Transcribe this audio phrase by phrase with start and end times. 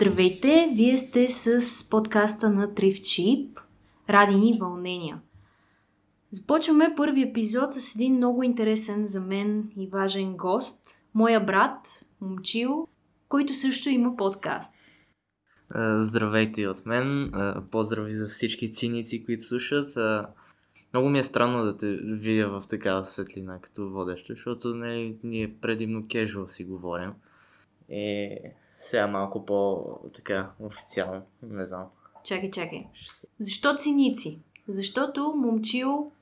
[0.00, 3.60] Здравейте, вие сте с подкаста на Трифт Шип,
[4.10, 5.20] Радини вълнения.
[6.30, 12.88] Започваме първи епизод с един много интересен за мен и важен гост, моя брат, Момчил,
[13.28, 14.74] който също има подкаст.
[15.98, 17.32] Здравейте и от мен.
[17.70, 19.88] Поздрави за всички циници, които слушат.
[20.92, 25.16] Много ми е странно да те видя в такава светлина като водеща, защото не, нали,
[25.22, 27.12] ние предимно кежуал си говорим.
[27.88, 28.36] Е,
[28.80, 31.84] сега малко по-така официално, не знам.
[32.24, 32.86] Чакай, чакай.
[33.38, 34.40] Защо циници?
[34.68, 36.12] Защото Момчил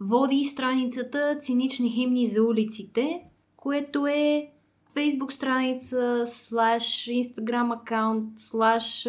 [0.00, 3.24] води страницата Цинични химни за улиците,
[3.56, 4.50] което е
[4.92, 9.08] фейсбук страница, слаш инстаграм акаунт, слаш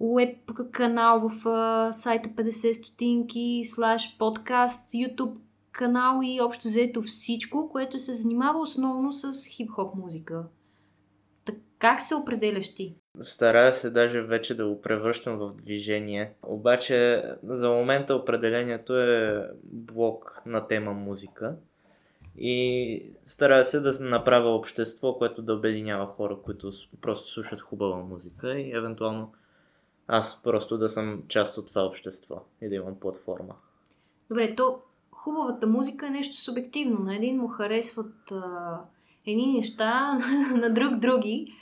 [0.00, 5.36] веб канал в а, сайта 50 стотинки, слаш подкаст, YouTube
[5.72, 10.44] канал и общо взето всичко, което се занимава основно с хип-хоп музика.
[11.80, 12.94] Как се определяш ти?
[13.20, 16.32] Старая се даже вече да го превръщам в движение.
[16.42, 21.56] Обаче за момента определението е блок на тема музика.
[22.36, 28.58] И старая се да направя общество, което да обединява хора, които просто слушат хубава музика
[28.58, 29.32] и евентуално
[30.12, 33.54] аз просто да съм част от това общество и да имам платформа.
[34.28, 34.78] Добре, то
[35.12, 36.98] хубавата музика е нещо субективно.
[36.98, 38.80] На един му харесват а,
[39.26, 40.18] едни неща,
[40.56, 41.54] на друг други.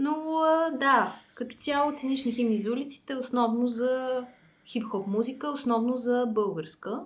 [0.00, 4.24] Но а, да, като цяло цинични химни за улиците, основно за
[4.66, 7.00] хип-хоп музика, основно за българска.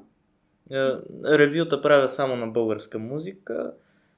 [0.70, 0.92] Е,
[1.24, 3.72] ревюта правя само на българска музика.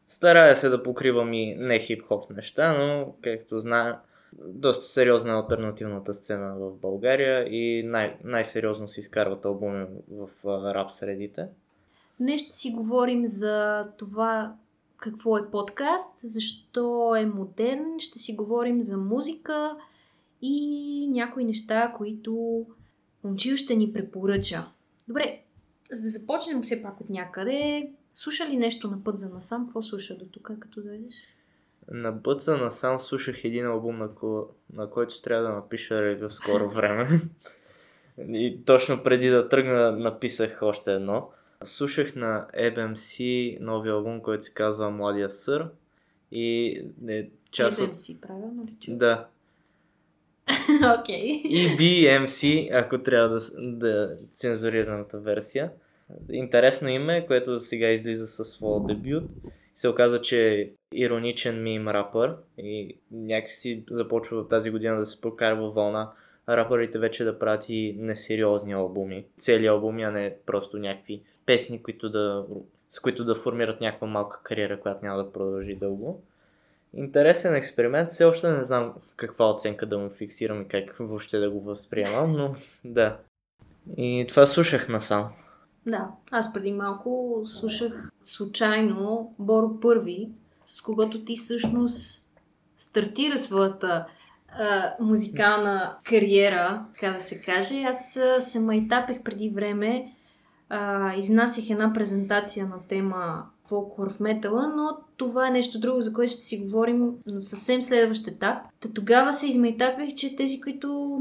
[0.07, 3.95] Старая се да покривам и не хип-хоп неща, но както знае,
[4.39, 10.29] доста сериозна е альтернативната сцена в България и най- най-сериозно се изкарват албуми в
[10.75, 11.49] рап средите.
[12.21, 14.55] Днес ще си говорим за това
[15.11, 19.77] какво е подкаст, защо е модерн, ще си говорим за музика
[20.43, 22.65] и някои неща, които
[23.25, 24.67] Момчил ще ни препоръча.
[25.08, 25.41] Добре,
[25.91, 29.67] за да започнем все пак от някъде, слуша ли нещо на път за насам?
[29.67, 31.14] Какво слуша до тук, като дойдеш?
[31.91, 34.47] На Бъца насам слушах един албум, на, ко...
[34.73, 37.20] на който трябва да напиша ревю в скоро време.
[38.29, 41.30] И точно преди да тръгна написах още едно.
[41.64, 45.68] Слушах на EBMC новия албум, който се казва Младия сър.
[46.33, 46.68] И
[47.08, 48.96] е част EBMC, правилно ли чу?
[48.96, 49.27] Да.
[51.00, 51.42] Окей.
[51.42, 51.77] okay.
[51.77, 55.72] EBMC, ако трябва да, да цензурираната версия.
[56.33, 59.30] Интересно име, което сега излиза със своя дебют
[59.77, 65.70] се оказа, че е ироничен мим рапър и някакси започва тази година да се прокарва
[65.70, 66.11] вълна
[66.48, 72.45] рапърите вече да прати несериозни албуми, цели албуми, а не просто някакви песни, които да,
[72.90, 76.23] с които да формират някаква малка кариера, която няма да продължи дълго.
[76.95, 81.51] Интересен експеримент, все още не знам каква оценка да му фиксирам и как въобще да
[81.51, 82.55] го възприемам, но
[82.85, 83.17] да.
[83.96, 85.29] И това слушах насам.
[85.86, 90.29] Да, аз преди малко слушах случайно Боро Първи,
[90.64, 92.30] с когото ти всъщност
[92.77, 94.06] стартира своята
[94.58, 97.83] а, музикална кариера, така да се каже.
[97.83, 100.12] Аз се майтапех преди време,
[100.68, 106.12] а, изнасях една презентация на тема фолклор в метала, но това е нещо друго, за
[106.12, 108.58] което ще си говорим на съвсем следващ етап.
[108.80, 111.20] Та тогава се измайтапих, че тези, които...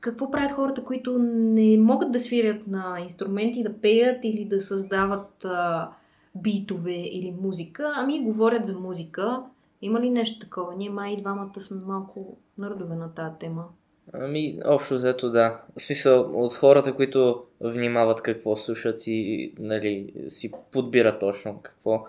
[0.00, 5.44] Какво правят хората, които не могат да свирят на инструменти, да пеят или да създават
[5.44, 5.90] а,
[6.34, 9.42] битове или музика, ами говорят за музика.
[9.82, 10.74] Има ли нещо такова?
[10.76, 13.64] Ние май и двамата сме малко нърдове на тази тема.
[14.12, 15.62] Ами, общо взето да.
[15.76, 22.06] В смисъл, от хората, които внимават какво слушат и нали, си подбират точно какво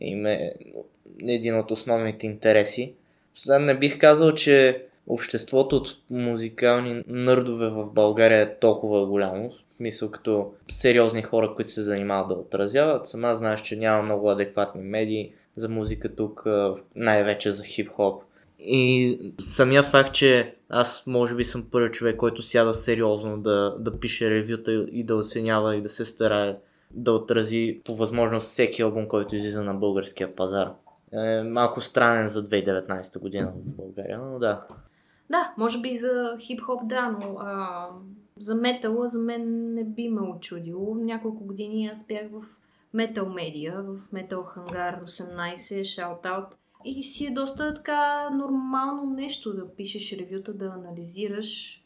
[0.00, 0.54] им е
[1.22, 2.94] един от основните интереси.
[3.34, 9.50] Сега не бих казал, че обществото от музикални нърдове в България е толкова голямо.
[9.50, 13.06] В смисъл като сериозни хора, които се занимават да отразяват.
[13.06, 16.46] Сама знаеш, че няма много адекватни медии за музика тук,
[16.94, 18.22] най-вече за хип-хоп.
[18.58, 24.00] И самия факт, че аз може би съм първи човек, който сяда сериозно да, да
[24.00, 26.56] пише ревюта и да оценява и да се старае
[26.90, 30.72] да отрази по възможност всеки албум, който излиза на българския пазар.
[31.12, 34.62] Е малко странен за 2019 година в България, но да.
[35.30, 37.88] Да, може би за хип-хоп да, но а,
[38.38, 40.94] за метала за мен не би ме очудило.
[40.94, 42.44] Няколко години аз бях в
[42.94, 46.54] метал медиа, в Metal Hangar 18, Shoutout.
[46.84, 51.82] И си е доста така нормално нещо да пишеш ревюта, да анализираш.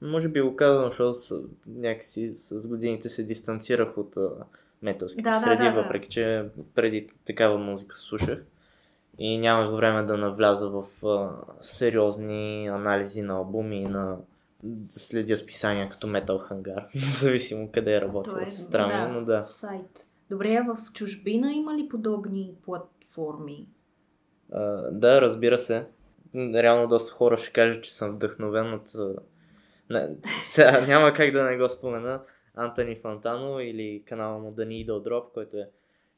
[0.00, 4.30] Може би го казвам, защото с, някакси с годините се дистанцирах от а,
[4.82, 6.44] металските да, среди, да, да, въпреки че
[6.74, 8.44] преди такава музика слушах.
[9.18, 14.18] и нямах време да навляза в а, сериозни анализи на албуми и на
[14.62, 19.24] да следя списания като Metal Hangar, независимо къде е работила е, сестра ми, да, но
[19.24, 19.40] да.
[19.40, 20.08] сайт.
[20.32, 23.68] Добре, а в чужбина има ли подобни платформи?
[24.52, 25.86] А, да, разбира се.
[26.34, 28.88] Реално доста хора ще кажат, че съм вдъхновен от...
[29.90, 30.10] Не,
[30.42, 32.22] сега няма как да не го спомена.
[32.54, 35.70] Антони Фантано или канала му The Needle Drop, който е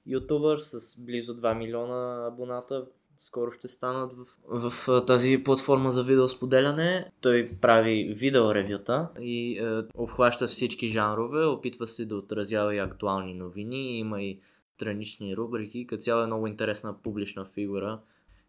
[0.07, 2.87] ютубър с близо 2 милиона абоната.
[3.21, 4.27] Скоро ще станат в,
[4.71, 7.11] в тази платформа за видеосподеляне.
[7.21, 13.99] Той прави видеоревюта и е, обхваща всички жанрове, опитва се да отразява и актуални новини,
[13.99, 14.41] има и
[14.75, 18.01] странични рубрики, като цяло е много интересна публична фигура.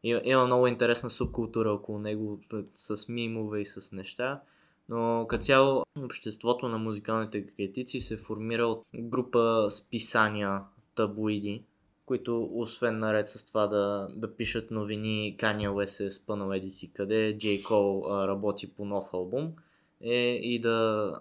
[0.03, 2.39] Има, има много интересна субкултура около него
[2.73, 4.41] с мимове и с неща.
[4.89, 10.61] Но като цяло обществото на музикалните критици се формира от група списания,
[10.95, 11.63] таблоиди,
[12.05, 16.93] които освен наред с това да, да пишат новини, Kanye West е спънал еди си
[16.93, 17.63] къде, J.
[17.63, 19.53] Cole работи по нов албум,
[20.01, 21.11] е и да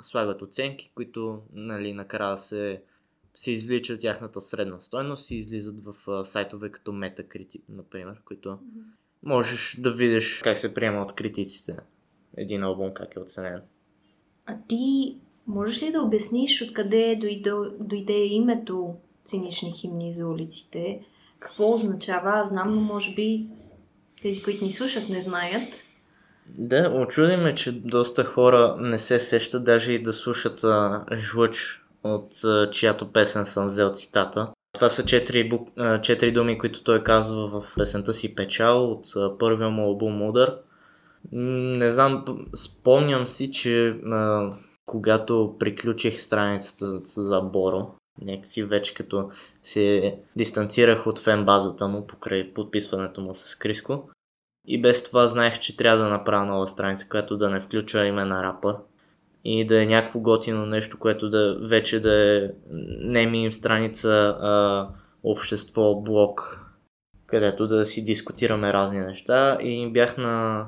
[0.00, 2.82] слагат оценки, които нали, накрая се,
[3.34, 8.58] се извличат тяхната средна стойност и излизат в а, сайтове като Metacritic, например, които
[9.22, 11.76] можеш да видиш как се приема от критиците
[12.36, 13.62] един албум, как е оценен.
[14.46, 15.16] А ти
[15.46, 17.50] можеш ли да обясниш откъде дойде,
[17.80, 21.00] дойде името цинични химни за улиците?
[21.38, 22.30] Какво означава?
[22.30, 23.46] Аз знам, но може би
[24.22, 25.68] тези, които ни слушат, не знаят.
[26.58, 31.84] Да, очуди ме, че доста хора не се сещат даже и да слушат а, Жлъч,
[32.04, 34.52] от а, чиято песен съм взел цитата.
[34.74, 35.68] Това са четири, бук...
[35.76, 40.22] а, четири думи, които той казва в песента си Печал от а, първия му албум
[40.22, 40.56] Удар.
[41.32, 42.24] Не знам,
[42.54, 44.52] спомням си, че а,
[44.86, 49.30] когато приключих страницата за- за Боро, някакси вече като
[49.62, 54.08] се дистанцирах от фен базата му покрай подписването му с Криско.
[54.66, 58.24] И без това знаех, че трябва да направя нова страница, която да не включва име
[58.24, 58.76] на рапър.
[59.44, 62.50] И да е някакво готино нещо, което да вече да е
[63.00, 64.88] не мим страница, а
[65.22, 66.60] общество, блог,
[67.26, 69.58] където да си дискутираме разни неща.
[69.60, 70.66] И бях на,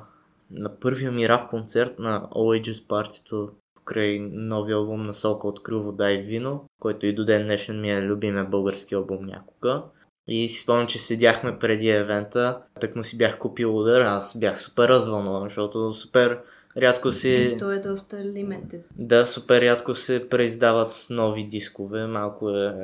[0.50, 3.50] на първия ми рап концерт на All Ages партито
[3.84, 7.90] покрай новия албум на Солка Открил вода и вино, който и до ден днешен ми
[7.90, 9.82] е любимия български албум някога.
[10.28, 14.60] И си спомням, че седяхме преди евента, так му си бях купил удар, аз бях
[14.60, 16.38] супер развълнуван, защото супер
[16.76, 17.56] рядко си...
[17.58, 18.80] То е доста limited.
[18.98, 22.74] Да, супер рядко се преиздават нови дискове, малко е,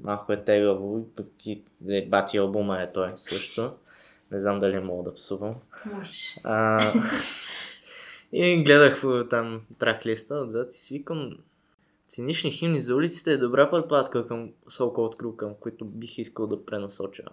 [0.00, 3.72] малко е тегаво, пък и е, бати албума е той също.
[4.30, 5.54] Не знам дали мога да псувам.
[5.94, 6.38] Можеш.
[6.44, 6.92] А,
[8.32, 11.38] и гледах а, там трак-листа отзад и си викам
[12.06, 16.64] Цинични химни за улиците е добра препратка към Солка открил, към които бих искал да
[16.64, 17.24] пренасоча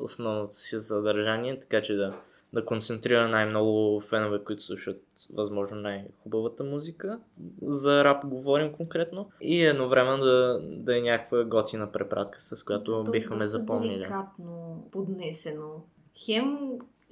[0.00, 2.20] основното си съдържание, така че да,
[2.52, 5.02] да концентрира най-много фенове, които слушат
[5.32, 7.20] възможно най-хубавата музика.
[7.62, 9.30] За рап говорим конкретно.
[9.40, 13.98] И едновременно да, да е някаква готина препратка, с която То е биха ме запомнили.
[13.98, 15.82] деликатно поднесено.
[16.24, 16.58] Хем,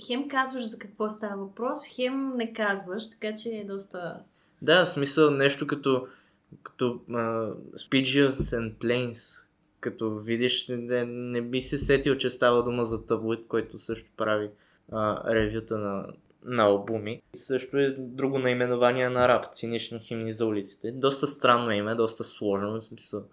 [0.06, 4.20] хем казваш за какво става въпрос, хем не казваш, така че е доста...
[4.62, 6.06] Да, в смисъл нещо като,
[6.62, 9.44] като uh, Speeches and Planes.
[9.80, 14.50] Като видиш, не, не би се сетил, че става дума за таблоид, който също прави
[14.92, 16.06] uh, ревюта на,
[16.44, 17.22] на албуми.
[17.34, 20.92] Също е друго наименование на рап, цинични химни за улиците.
[20.92, 23.24] Доста странно име, доста сложно, в смисъл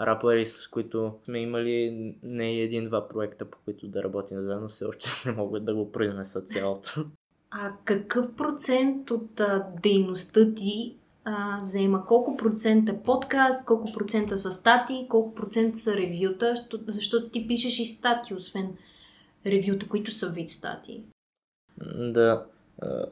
[0.00, 5.08] рапъри, с които сме имали не един-два проекта, по които да работим заедно, все още
[5.26, 7.06] не могат да го произнеса цялото.
[7.50, 12.06] А какъв процент от а, дейността ти а, заема?
[12.06, 16.56] Колко процента е подкаст, колко процента са статии, колко процента са ревюта?
[16.56, 18.76] Защо- Защото ти пишеш и статии, освен
[19.46, 21.04] ревюта, които са вид статии.
[21.98, 22.46] Да,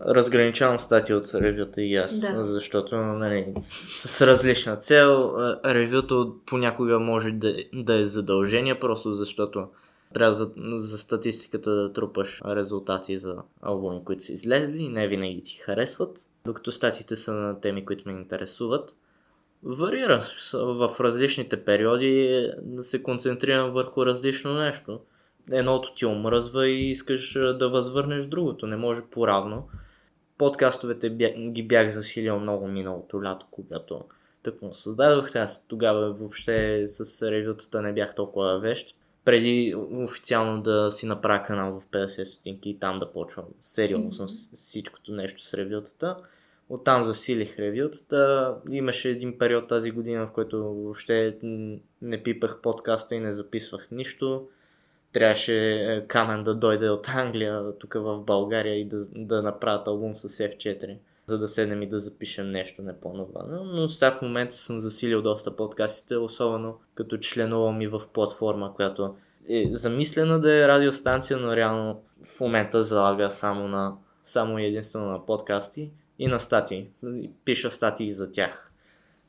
[0.06, 2.42] разграничавам статии от ревюта и аз, Да.
[2.44, 3.54] защото нали,
[3.96, 5.34] с различна цел.
[5.64, 9.68] Ревюто понякога може да, да е задължение, просто защото
[10.14, 15.56] трябва за, за статистиката да трупаш резултати за албуми, които са излезли не винаги ти
[15.56, 18.96] харесват, докато статиите са на теми, които ме интересуват.
[19.62, 20.22] Варира
[20.54, 25.00] в различните периоди да се концентрирам върху различно нещо.
[25.50, 29.68] Едното ти омръзва и искаш да възвърнеш другото, не може по-равно.
[30.38, 34.04] Подкастовете бя, ги бях засилил много миналото лято, когато
[34.42, 35.36] тъкмо създадох.
[35.36, 38.96] Аз тогава въобще с ревютата не бях толкова вещ.
[39.24, 44.50] Преди официално да си направя канал в 50 стотинки и там да почвам сериозно с
[44.54, 46.16] всичкото нещо с ревютата.
[46.68, 48.54] Оттам засилих ревютата.
[48.70, 51.36] Имаше един период тази година, в който въобще
[52.02, 54.48] не пипах подкаста и не записвах нищо.
[55.12, 60.16] Трябваше е, Камен да дойде от Англия тук в България и да, да направят албум
[60.16, 63.44] с F4 за да седнем и да запишем нещо не по-нова.
[63.50, 68.74] Но, но сега в момента съм засилил доста подкастите, особено като членувам и в платформа,
[68.74, 69.14] която
[69.48, 75.26] е замислена да е радиостанция, но реално в момента залага само на само единствено на
[75.26, 76.86] подкасти и на статии.
[77.44, 78.71] Пиша статии за тях.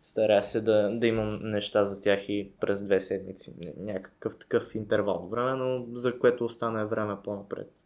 [0.04, 3.54] Старя се да, да имам неща за тях и през две седмици.
[3.78, 7.86] Някакъв такъв интервал време, но за което остане време по-напред.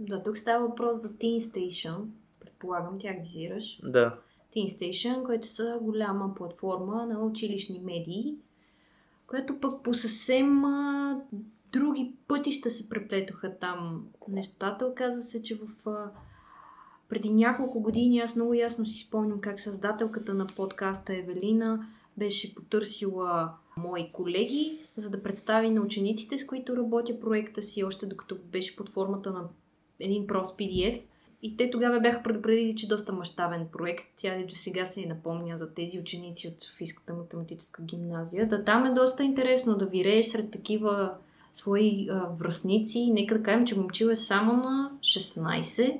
[0.00, 2.04] Да, тук става въпрос за Teen Station.
[2.40, 3.80] Предполагам, тях визираш.
[3.82, 4.18] Да.
[4.56, 8.36] Teen Station, което са голяма платформа на училищни медии,
[9.26, 10.62] която пък по съвсем
[11.72, 14.86] други пътища се преплетоха там нещата.
[14.86, 15.98] Оказа се, че в
[17.08, 21.86] преди няколко години аз много ясно си спомням как създателката на подкаста Евелина
[22.16, 28.06] беше потърсила мои колеги, за да представи на учениците, с които работя проекта си, още
[28.06, 29.48] докато беше под формата на
[30.00, 31.02] един прост PDF.
[31.42, 34.08] И те тогава бяха предупредили, че доста мащабен проект.
[34.16, 38.48] Тя и до сега се напомня за тези ученици от Софийската математическа гимназия.
[38.48, 41.14] Да там е доста интересно да вирееш сред такива
[41.52, 43.10] свои а, връзници.
[43.12, 45.98] Нека да кажем, че момчил е само на 16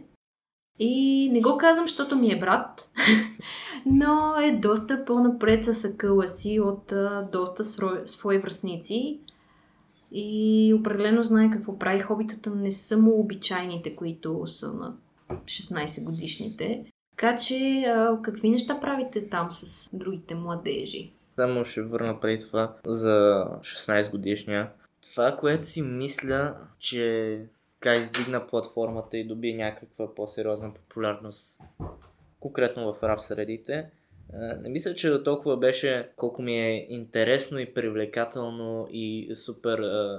[0.78, 2.90] и не го казвам, защото ми е брат,
[3.86, 7.64] но е доста по-напред с акъла си от а, доста
[8.06, 9.20] свои връзници.
[10.12, 12.00] И определено знае какво прави.
[12.00, 14.94] Хобитата не са му обичайните, които са на
[15.30, 16.84] 16 годишните.
[17.16, 21.12] Така че, а, какви неща правите там с другите младежи?
[21.36, 24.70] Само ще върна преди това за 16 годишния.
[25.12, 27.46] Това, което си мисля, че
[27.86, 31.60] така издигна платформата и доби някаква по-сериозна популярност,
[32.40, 33.90] конкретно в рап средите.
[34.62, 40.18] Не мисля, че до толкова беше колко ми е интересно и привлекателно и супер е,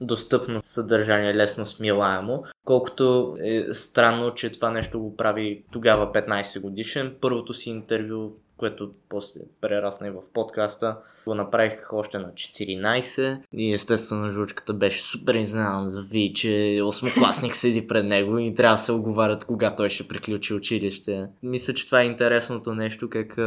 [0.00, 7.16] достъпно съдържание, лесно смилаемо, колкото е странно, че това нещо го прави тогава 15 годишен.
[7.20, 10.96] Първото си интервю което после прерасна и в подкаста.
[11.26, 17.54] Го направих още на 14 и естествено жучката беше супер изненадан за ви, че осмокласник
[17.56, 21.28] седи пред него и трябва да се оговарят кога той ще приключи училище.
[21.42, 23.38] Мисля, че това е интересното нещо, как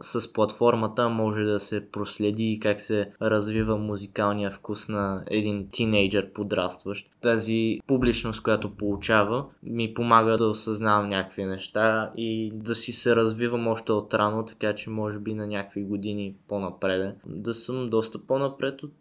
[0.00, 7.10] с платформата може да се проследи как се развива музикалния вкус на един тинейджър подрастващ.
[7.20, 13.68] Тази публичност, която получава, ми помага да осъзнавам някакви неща и да си се развивам
[13.68, 17.16] още от рано, така че може би на някакви години по-напред.
[17.26, 18.92] Да съм доста по-напред от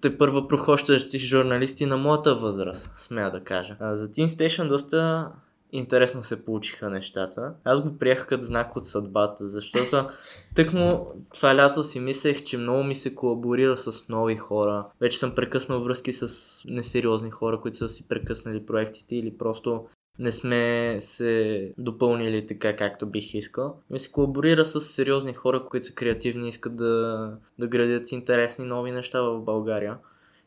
[0.00, 3.76] те първа прохощащи журналисти на моята възраст, смея да кажа.
[3.80, 5.28] За Teen Station доста
[5.72, 7.54] интересно се получиха нещата.
[7.64, 10.06] Аз го приех като знак от съдбата, защото
[10.54, 14.86] тъкмо това лято си мислех, че много ми се колаборира с нови хора.
[15.00, 16.28] Вече съм прекъснал връзки с
[16.64, 19.84] несериозни хора, които са си прекъснали проектите или просто
[20.18, 23.76] не сме се допълнили така както бих искал.
[23.90, 28.64] Ми се колаборира с сериозни хора, които са креативни и искат да, да градят интересни
[28.64, 29.96] нови неща в България.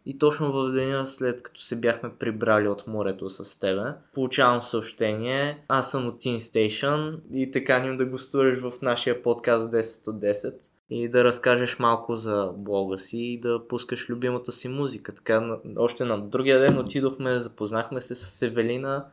[0.05, 5.63] И точно в деня след като се бяхме прибрали от морето с тебе, получавам съобщение.
[5.67, 10.21] Аз съм от Teen Station и те каним да гостуваш в нашия подкаст 10 от
[10.21, 10.53] 10
[10.89, 15.11] и да разкажеш малко за блога си и да пускаш любимата си музика.
[15.11, 19.05] Така, още на другия ден отидохме, запознахме се с Евелина.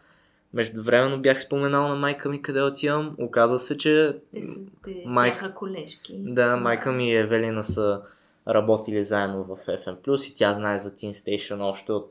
[0.54, 3.16] Междувременно бях споменал на майка ми къде отивам.
[3.18, 4.16] Оказа се, че...
[4.84, 5.54] Те майка...
[5.54, 6.16] колежки.
[6.18, 8.00] Да, майка ми и Евелина са
[8.48, 12.10] работили заедно в FM+, и тя знае за Teen Station още от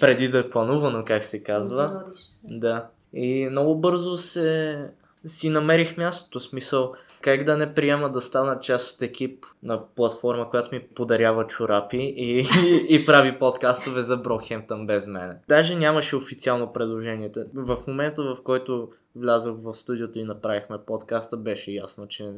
[0.00, 2.04] преди да е планувано, как се казва.
[2.44, 2.88] Да.
[3.12, 4.90] И много бързо се
[5.26, 6.92] си намерих мястото, смисъл
[7.22, 12.14] как да не приема да стана част от екип на платформа, която ми подарява чорапи
[12.16, 15.36] и, и, и прави подкастове за Брокхемптън без мене.
[15.48, 17.32] Даже нямаше официално предложение.
[17.54, 22.34] В момента, в който влязох в студиото и направихме подкаста, беше ясно, че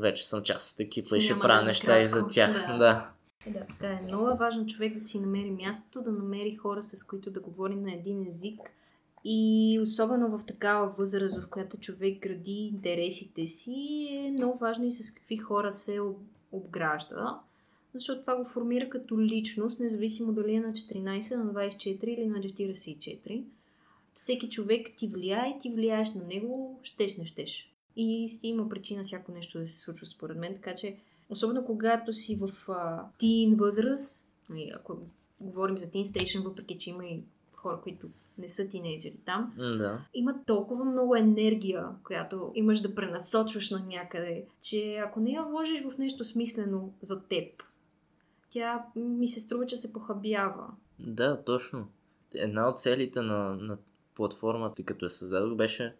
[0.00, 2.66] вече съм част от екипа че и ще правя да неща и за тях.
[2.68, 2.78] Да.
[2.78, 3.08] да.
[3.46, 4.00] Да, така е.
[4.06, 7.74] Много е важно човек да си намери мястото, да намери хора, с които да говори
[7.74, 8.60] на един език,
[9.24, 14.92] и особено в такава възраст, в която човек гради интересите си, е много важно и
[14.92, 16.00] с какви хора се
[16.52, 17.40] обгражда.
[17.94, 22.38] Защото това го формира като личност, независимо дали е на 14, на 24 или на
[22.38, 23.44] 44.
[24.14, 27.72] Всеки човек ти влияе и ти влияеш на него, щеш не щеш.
[27.96, 30.96] И си има причина всяко нещо да се случва според мен, така че
[31.28, 32.50] особено когато си в
[33.18, 34.30] тин възраст,
[34.74, 34.96] ако
[35.40, 37.22] говорим за Teen Station, въпреки че има и
[37.62, 38.06] хора, които
[38.38, 40.00] не са тинейджери там, да.
[40.14, 45.82] има толкова много енергия, която имаш да пренасочваш на някъде, че ако не я вложиш
[45.82, 47.62] в нещо смислено за теб,
[48.50, 50.66] тя ми се струва, че се похабява.
[50.98, 51.88] Да, точно.
[52.34, 53.78] Една от целите на, на
[54.14, 55.94] платформата, като я създадох, беше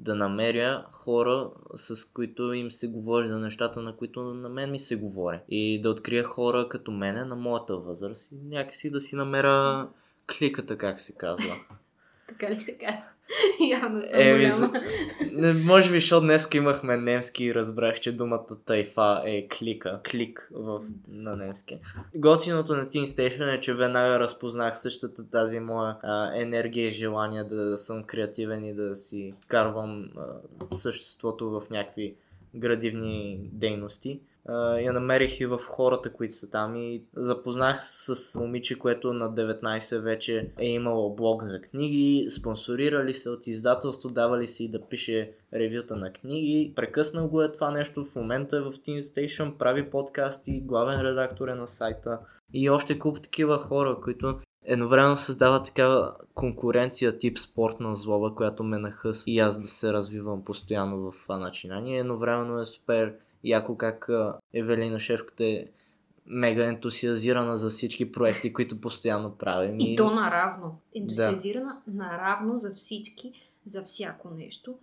[0.00, 4.78] да намеря хора, с които им се говори за нещата, на които на мен ми
[4.78, 5.40] се говори.
[5.48, 9.88] И да открия хора като мене на моята възраст и някакси да си намеря
[10.38, 11.54] кликата, как се казва.
[12.28, 13.10] Така ли се казва?
[13.82, 15.54] Явно съм Еми, голяма.
[15.64, 20.00] Може би, защото днес имахме немски и разбрах, че думата тайфа е клика.
[20.10, 21.78] Клик в, на немски.
[22.14, 27.44] Готиното на Teen Station е, че веднага разпознах същата тази моя а, енергия и желание
[27.44, 32.14] да съм креативен и да си вкарвам а, съществото в някакви
[32.54, 34.20] градивни дейности.
[34.80, 39.34] Я намерих и в хората, които са там и запознах се с момиче, което на
[39.34, 45.32] 19 вече е имало блог за книги, спонсорирали се от издателство, давали си да пише
[45.54, 46.72] ревюта на книги.
[46.76, 51.48] Прекъснал го е това нещо, в момента е в Teen Station, прави подкасти, главен редактор
[51.48, 52.18] е на сайта
[52.54, 58.78] и още куп такива хора, които едновременно създава такава конкуренция тип спортна злоба, която ме
[58.78, 61.98] нахъсва и аз да се развивам постоянно в това начинание.
[61.98, 64.08] Едновременно е супер яко как
[64.54, 65.64] Евелина шефката е
[66.26, 69.76] мега ентусиазирана за всички проекти, които постоянно правим.
[69.78, 70.78] И то наравно.
[70.96, 73.32] Ентусиазирана наравно за всички,
[73.66, 74.74] за всяко нещо.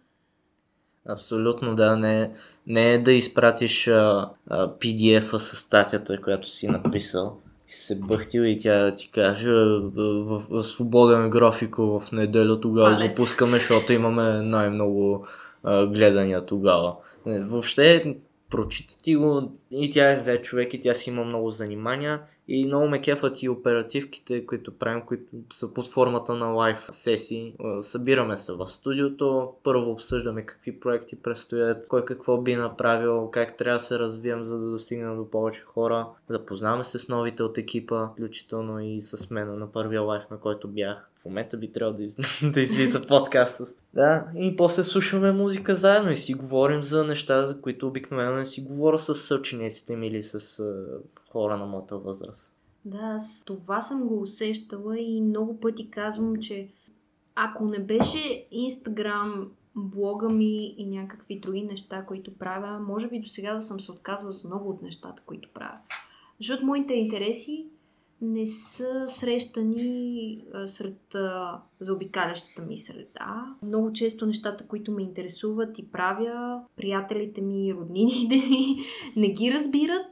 [1.05, 1.95] Абсолютно, да.
[1.97, 2.33] Не,
[2.67, 7.37] не е да изпратиш а, а, PDF-а с статията, която си написал
[7.67, 9.91] и се бъхтил и тя ти каже в,
[10.23, 13.09] в, в свободен графико в неделя тогава Палец.
[13.09, 15.27] го пускаме, защото имаме най-много
[15.63, 16.95] а, гледания тогава.
[17.25, 18.15] Въобще
[18.49, 22.65] прочита ти го и тя е за човек и тя си има много занимания и
[22.65, 27.47] много ме кефат и оперативките, които правим, които са под формата на лайв сесии.
[27.47, 33.57] Е, Събираме се в студиото, първо обсъждаме какви проекти предстоят, кой какво би направил, как
[33.57, 36.07] трябва да се развием, за да достигнем до повече хора.
[36.29, 40.67] Запознаваме се с новите от екипа, включително и с мен на първия лайв, на който
[40.67, 41.09] бях.
[41.21, 42.17] В момента би трябвало да, из...
[42.53, 43.83] да излиза подкаст.
[43.93, 48.45] Да, и после слушаме музика заедно и си говорим за неща, за които обикновено не
[48.45, 52.53] си говоря с съучениците ми или с е, хора на моята възраст.
[52.85, 56.69] Да, с това съм го усещала и много пъти казвам, че
[57.35, 63.27] ако не беше Инстаграм, блога ми и някакви други неща, които правя, може би до
[63.27, 65.77] сега да съм се отказвала за много от нещата, които правя.
[66.39, 67.67] Защото моите интереси
[68.21, 73.55] не са срещани сред а, заобикалящата ми среда.
[73.63, 78.77] Много често нещата, които ме интересуват и правя, приятелите ми, роднините ми
[79.15, 80.05] не ги разбират.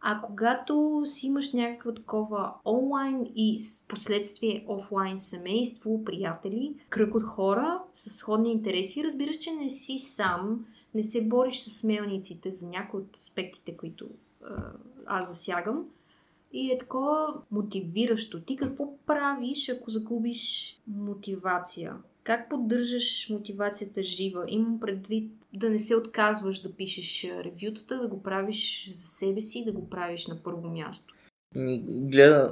[0.00, 7.82] А когато си имаш някакво такова онлайн и последствие офлайн семейство, приятели, кръг от хора
[7.92, 13.00] с сходни интереси, разбираш, че не си сам, не се бориш с смелниците за някои
[13.00, 14.06] от аспектите, които
[14.44, 14.72] а,
[15.06, 15.86] аз засягам.
[16.52, 18.40] И е такова мотивиращо.
[18.40, 21.96] Ти какво правиш, ако загубиш мотивация?
[22.24, 24.44] Как поддържаш мотивацията жива?
[24.48, 29.64] Имам предвид да не се отказваш да пишеш ревютата, да го правиш за себе си,
[29.64, 31.14] да го правиш на първо място.
[31.88, 32.48] Гледам,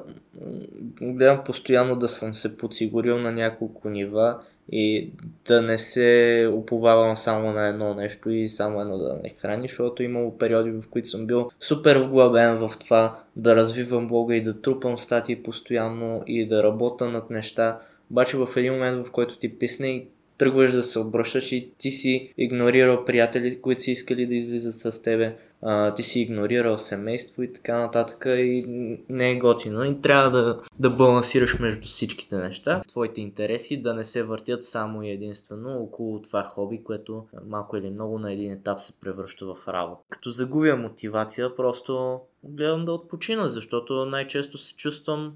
[1.01, 4.41] гледам постоянно да съм се подсигурил на няколко нива
[4.73, 5.11] и
[5.47, 10.03] да не се уповавам само на едно нещо и само едно да ме храни, защото
[10.03, 14.61] имало периоди, в които съм бил супер вглъбен в това да развивам блога и да
[14.61, 17.79] трупам статии постоянно и да работя над неща.
[18.11, 20.07] Обаче в един момент, в който ти писне и
[20.39, 25.03] тръгваш да се обръщаш и ти си игнорирал приятели, които си искали да излизат с
[25.03, 28.65] тебе, а, ти си игнорирал семейство и така нататък и
[29.09, 32.83] не е готино и трябва да, да балансираш между всичките неща.
[32.89, 37.91] Твоите интереси да не се въртят само и единствено около това хоби, което малко или
[37.91, 40.03] много на един етап се превръща в работа.
[40.09, 45.33] Като загубя мотивация, просто гледам да отпочина, защото най-често се чувствам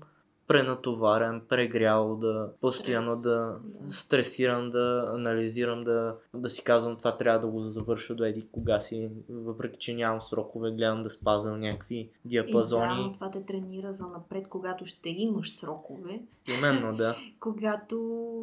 [0.46, 3.92] пренатоварен, прегрял, да постоянно Стрес, да да.
[3.92, 8.80] стресирам, да анализирам, да, да си казвам това трябва да го завърша до еди кога
[8.80, 13.12] си, въпреки че нямам срокове, гледам да спазвам някакви И да, диапазони.
[13.14, 16.22] това те тренира за напред, когато ще имаш срокове,
[16.58, 17.16] Именно, да.
[17.40, 17.98] когато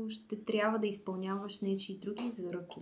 [0.10, 2.80] ще трябва да изпълняваш нечи други заръки.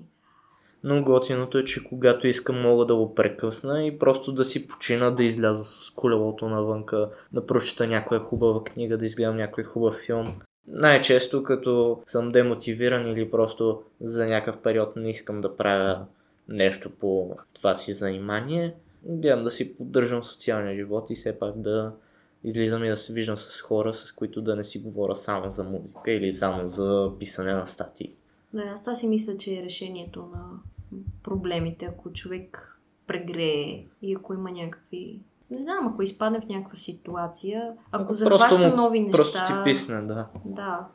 [0.83, 5.11] Но готиното е, че когато искам мога да го прекъсна и просто да си почина,
[5.11, 10.35] да изляза с колелото навънка, да прочета някоя хубава книга, да изгледам някой хубав филм.
[10.67, 16.05] Най-често като съм демотивиран или просто за някакъв период не искам да правя
[16.47, 21.91] нещо по това си занимание, гледам да си поддържам социалния живот и все пак да
[22.43, 25.63] излизам и да се виждам с хора, с които да не си говоря само за
[25.63, 28.15] музика или само за писане на статии.
[28.57, 30.49] Да, аз това си мисля, че е решението на
[31.23, 35.19] проблемите, ако човек прегрее и ако има някакви
[35.51, 39.17] не знам, ако изпадне в някаква ситуация, ако Ако захваща просто му- нови неща...
[39.17, 40.27] Просто ти писне, да.
[40.45, 40.87] Да.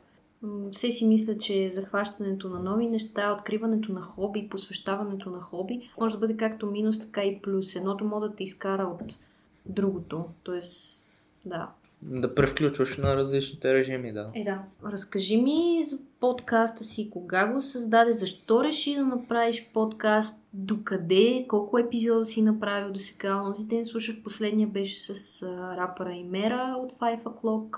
[0.71, 6.13] Все си мисля, че захващането на нови неща, откриването на хоби, посвещаването на хоби, може
[6.15, 7.75] да бъде както минус, така и плюс.
[7.75, 9.19] Едното може да те изкара от
[9.65, 10.25] другото.
[10.43, 11.69] Тоест, да.
[12.05, 14.27] Да превключваш на различните режими, да.
[14.35, 14.61] Е, да.
[14.85, 21.77] Разкажи ми за подкаста си, кога го създаде, защо реши да направиш подкаст, докъде, колко
[21.77, 23.41] епизода си направил до сега.
[23.41, 27.77] Онзи ден слушах последния беше с а, рапъра Имера от Five O'Clock.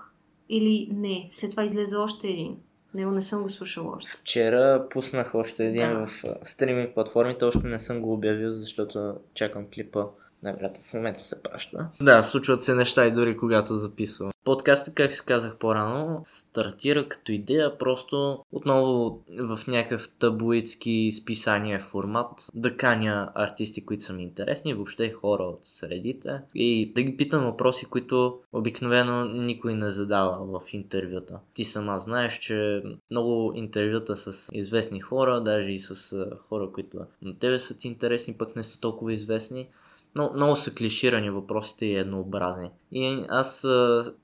[0.50, 2.58] Или не, след това излезе още един.
[2.94, 4.12] Него не съм го слушала още.
[4.12, 6.06] Вчера пуснах още един Да.
[6.06, 10.06] в стриминг платформите, още не съм го обявил, защото чакам клипа.
[10.44, 11.88] Най-вероятно в момента се праща.
[12.02, 14.32] Да, случват се неща и дори когато записвам.
[14.44, 22.78] Подкастът, както казах по-рано, стартира като идея просто отново в някакъв таблоидски списание формат да
[22.78, 27.86] каня артисти, които са ми интересни, въобще хора от средите и да ги питам въпроси,
[27.86, 31.40] които обикновено никой не задава в интервюта.
[31.54, 37.40] Ти сама знаеш, че много интервюта с известни хора, даже и с хора, които на
[37.40, 39.68] тебе са ти интересни, пък не са толкова известни,
[40.16, 42.72] но много са клиширани въпросите и еднообразни.
[42.92, 43.68] И аз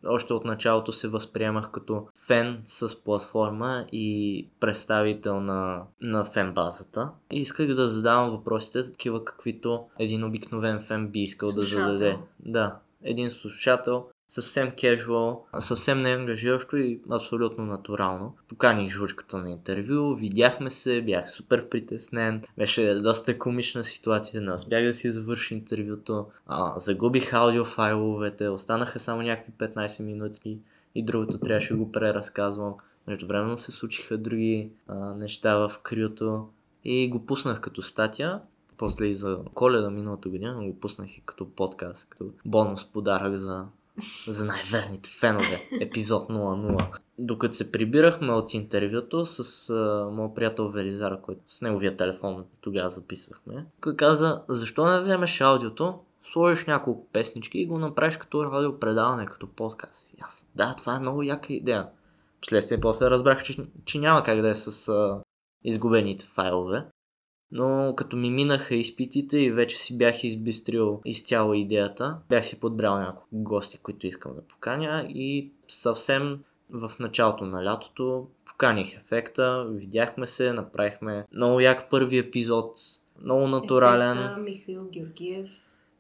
[0.08, 7.10] още от началото се възприемах като фен с платформа и представител на, на фен базата.
[7.32, 11.80] И исках да задавам въпросите, такива каквито един обикновен фен би искал Слушател.
[11.80, 12.18] да зададе.
[12.40, 18.36] Да, един слушател, съвсем кежуал, съвсем неангажиращо и абсолютно натурално.
[18.48, 24.84] Поканих жучката на интервю, видяхме се, бях супер притеснен, беше доста комична ситуация, не успях
[24.84, 30.58] да си завърши интервюто, а, загубих аудиофайловете, останаха само някакви 15 минутки
[30.96, 32.74] и другото трябваше да го преразказвам.
[33.08, 36.48] Между време се случиха други а, неща в крюто
[36.84, 38.40] и го пуснах като статия.
[38.78, 43.66] После и за коледа миналата година го пуснах и като подкаст, като бонус подарък за,
[44.28, 45.68] за най-верните фенове.
[45.82, 46.98] Епизод 00.
[47.20, 52.90] Докато се прибирахме от интервюто с а, моят приятел Велизара, който с неговия телефон тогава
[52.90, 56.00] записвахме, той каза, защо не вземеш аудиото,
[56.32, 60.14] сложиш няколко песнички и го направиш като радиопредаване, като подкаст.
[60.14, 61.88] И аз, да, това е много яка идея.
[62.42, 65.22] Вследствие после разбрах, че, че няма как да е с а,
[65.64, 66.86] изгубените файлове.
[67.52, 73.00] Но като ми минаха изпитите и вече си бях избистрил изцяло идеята, бях си подбрал
[73.00, 80.28] няколко гости, които искам да поканя и съвсем в началото на лятото поканих ефекта, видяхме
[80.28, 82.76] се, направихме много як първи епизод,
[83.24, 84.18] много натурален.
[84.18, 85.50] Ефекта, Михаил Георгиев.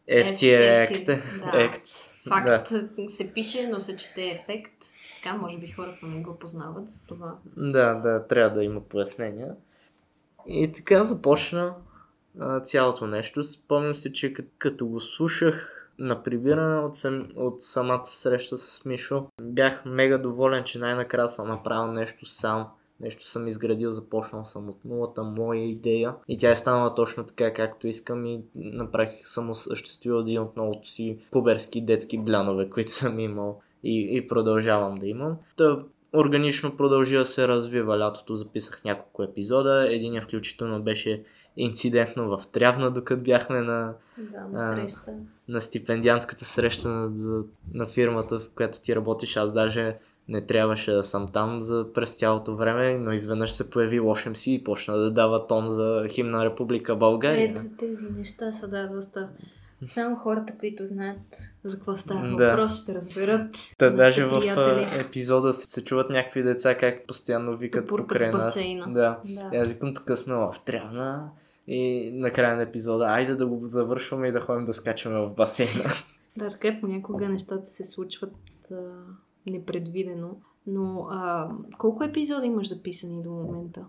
[0.10, 0.42] FT
[0.88, 1.22] Act.
[1.42, 1.88] Act.
[2.30, 3.10] Факт Да.
[3.10, 4.74] се пише, но се чете ефект.
[5.24, 7.36] Така, може би хората не го познават за това.
[7.58, 9.56] Да, да, трябва да има пояснения.
[10.48, 11.74] И така започна
[12.40, 13.44] а, цялото нещо.
[13.44, 19.26] Спомням се, че като, го слушах на прибиране от, сам, от самата среща с Мишо,
[19.42, 22.68] бях мега доволен, че най-накрая съм направил нещо сам.
[23.00, 26.16] Нещо съм изградил, започнал съм от нулата, моя идея.
[26.28, 30.56] И тя е станала точно така, както искам и на практика съм осъществил един от
[30.56, 35.38] многото си пуберски детски блянове, които съм имал и, и продължавам да имам.
[35.58, 35.80] Та,
[36.16, 39.86] органично продължи да се развива лятото, записах няколко епизода.
[39.90, 41.24] Един включително беше
[41.58, 45.12] инцидентно в Трявна, докато бяхме на, Да, на среща.
[45.48, 47.44] на стипендианската среща на, за,
[47.74, 49.38] на фирмата, в която ти работиш.
[49.38, 49.98] Аз даже
[50.28, 54.54] не трябваше да съм там за, през цялото време, но изведнъж се появи лошем си
[54.54, 57.52] и почна да дава тон за химна Република България.
[57.52, 59.30] Ето, тези неща са да доста...
[59.86, 62.50] Само хората, които знаят за какво става Да.
[62.50, 63.56] въпрос, ще разберат.
[63.78, 65.00] Та даже в приятели.
[65.02, 68.46] епизода се, се чуват някакви деца как постоянно викат Пуркат покрай нас.
[68.46, 68.94] басейна.
[68.94, 69.20] Да.
[69.26, 69.58] Да.
[69.58, 71.30] Аз викам, така сме в Трявна
[71.68, 75.34] и на края на епизода, айде да го завършваме и да ходим да скачаме в
[75.36, 75.84] басейна.
[76.38, 78.34] Да, така е, понякога нещата се случват
[78.72, 78.76] а,
[79.46, 80.30] непредвидено.
[80.68, 83.86] Но а, колко епизода имаш записани до момента?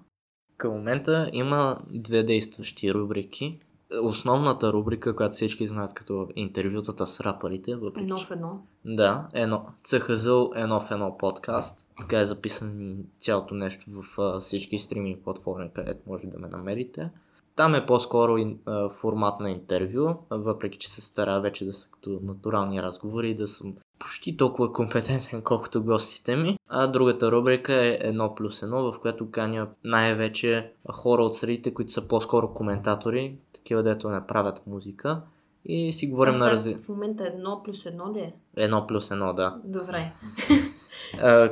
[0.57, 3.61] Към момента има две действащи рубрики.
[4.03, 8.63] Основната рубрика, която всички знаят като интервютата с рапърите, въпреки Едно в едно.
[8.85, 9.67] Да, едно.
[9.85, 11.87] ЦХЗЛ едно в едно подкаст.
[12.01, 17.11] Така е записано цялото нещо в всички стриминг платформи, където може да ме намерите.
[17.57, 18.37] Там е по-скоро
[18.67, 23.35] а, формат на интервю, въпреки че се стара вече да са като натурални разговори и
[23.35, 26.59] да съм почти толкова компетентен, колкото гостите ми.
[26.69, 31.93] А другата рубрика е едно плюс едно, в която каня най-вече хора от средите, които
[31.93, 35.21] са по-скоро коментатори, такива дето не правят музика.
[35.65, 36.75] И си говорим А на рази...
[36.75, 38.35] В момента едно плюс едно ли е?
[38.57, 39.61] Едно плюс едно, да.
[39.65, 40.13] Добре.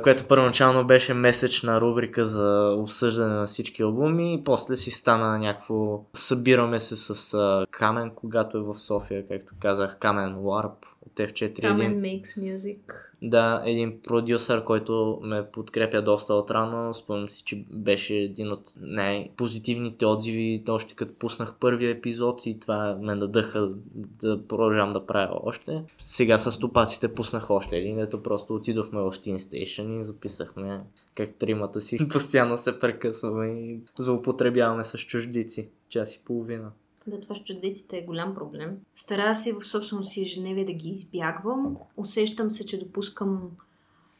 [0.03, 6.03] Което първоначално беше месечна рубрика за обсъждане на всички албуми и после си стана някакво...
[6.13, 7.37] Събираме се с
[7.71, 10.85] Камен, когато е в София, както казах, Камен Ларп.
[11.05, 11.59] От F4.
[11.59, 12.79] Come Един, makes music.
[13.21, 16.93] да, един продюсър, който ме подкрепя доста отрано.
[16.93, 22.97] Спомням си, че беше един от най-позитивните отзиви, още като пуснах първия епизод и това
[23.01, 25.83] ме надъха да продължавам да правя още.
[25.99, 30.81] Сега с стопаците пуснах още един, ето просто отидохме в Teen Station и записахме
[31.15, 35.69] как тримата си постоянно се прекъсваме и злоупотребяваме с чуждици.
[35.89, 36.71] Час и половина.
[37.07, 38.77] Да, това с чуждиците е голям проблем.
[38.95, 41.77] Старая се в собственото си ежедневие да ги избягвам.
[41.97, 43.51] Усещам се, че допускам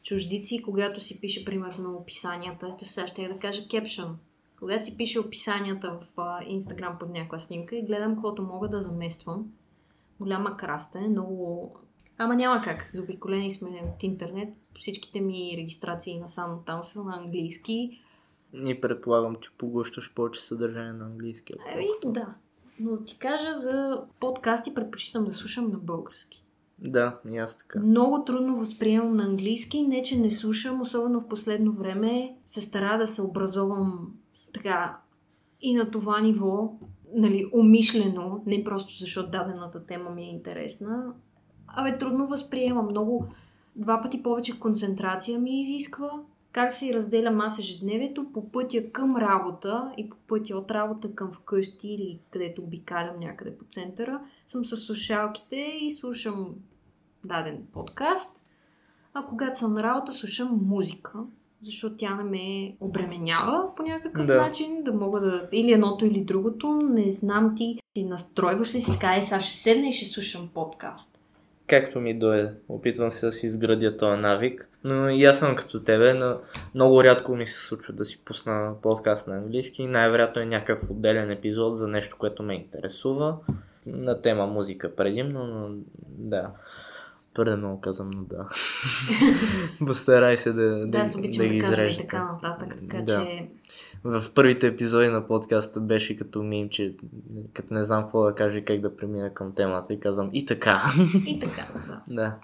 [0.03, 2.69] чуждици, когато си пише, примерно, описанията.
[2.73, 4.17] Ето сега ще я да кажа кепшън.
[4.59, 9.51] Когато си пише описанията в Инстаграм под някаква снимка и гледам каквото мога да замествам.
[10.19, 11.75] Голяма краста е, много...
[12.17, 12.89] Ама няма как.
[12.89, 14.49] Заобиколени сме от интернет.
[14.75, 18.01] Всичките ми регистрации насам там са на английски.
[18.65, 21.53] И предполагам, че поглъщаш повече съдържание на английски.
[21.59, 22.35] ако Еми, да.
[22.81, 26.45] Но да ти кажа за подкасти предпочитам да слушам на български.
[26.79, 27.79] Да, и аз така.
[27.79, 32.97] Много трудно възприемам на английски, не че не слушам, особено в последно време се стара
[32.97, 34.13] да се образовам
[34.53, 34.97] така
[35.61, 36.73] и на това ниво,
[37.15, 41.13] нали, умишлено, не просто защото дадената тема ми е интересна.
[41.67, 42.85] Абе, трудно възприемам.
[42.85, 43.27] Много,
[43.75, 46.11] два пъти повече концентрация ми изисква.
[46.51, 51.31] Как си разделям аз ежедневието по пътя към работа и по пътя от работа към
[51.31, 56.55] вкъщи или където обикалям някъде по центъра, съм с слушалките и слушам
[57.25, 58.37] даден подкаст.
[59.13, 61.19] А когато съм на работа, слушам музика,
[61.61, 64.41] защото тя не ме обременява по някакъв Да.
[64.41, 65.49] начин, да мога да...
[65.51, 66.79] Или едното, или другото.
[66.83, 70.49] Не знам ти си настройваш ли си така, е, сега ще седна и ще слушам
[70.53, 71.20] подкаст.
[71.71, 72.51] Както ми дойде.
[72.69, 74.69] Опитвам се да си изградя този навик.
[74.83, 76.37] Но и аз съм като тебе, но
[76.75, 79.87] много рядко ми се случва да си пусна подкаст на английски.
[79.87, 83.37] Най-вероятно е някакъв отделен епизод за нещо, което ме интересува.
[83.85, 85.69] На тема музика предимно, но
[86.07, 86.51] да.
[87.33, 88.49] Твърде много казвам, но да.
[89.87, 93.01] Постарай се да, да, Да, аз обичам да да, ги казвам и така нататък, така
[93.01, 93.25] Да.
[93.25, 93.47] че...
[94.03, 96.95] В първите епизоди на подкаста беше като мим, че
[97.53, 100.45] като не знам какво да кажа и как да премина към темата и казвам и
[100.45, 100.83] така.
[101.27, 102.01] И така, да.
[102.15, 102.37] Да.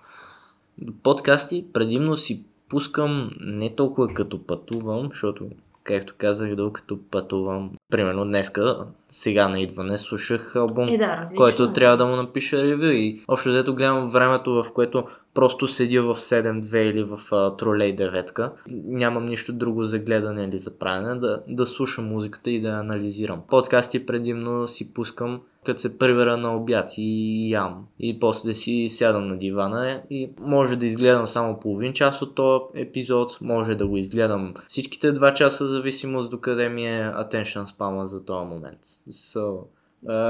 [1.04, 5.50] Подкасти предимно си пускам не толкова като пътувам, защото,
[5.84, 11.74] както казах, докато пътувам, примерно днеска, сега на идване, слушах албум, Е, да, различно който
[11.74, 16.16] трябва да му напиша ревю и общо взето гледам времето, в което просто седя в
[16.16, 21.42] 7-2 или в а, тролей 9 Нямам нищо друго за гледане или за правене, да,
[21.48, 23.42] да слушам музиката и да я анализирам.
[23.50, 27.88] Подкасти предимно си пускам като се прибера на обяд и ям.
[28.00, 32.64] И после си сядам на дивана и може да изгледам само половин час от този
[32.76, 38.08] епизод, може да го изгледам всичките два часа, зависимост до къде ми е attention спама
[38.08, 38.80] за този момент.
[39.10, 39.68] So,
[40.08, 40.30] а,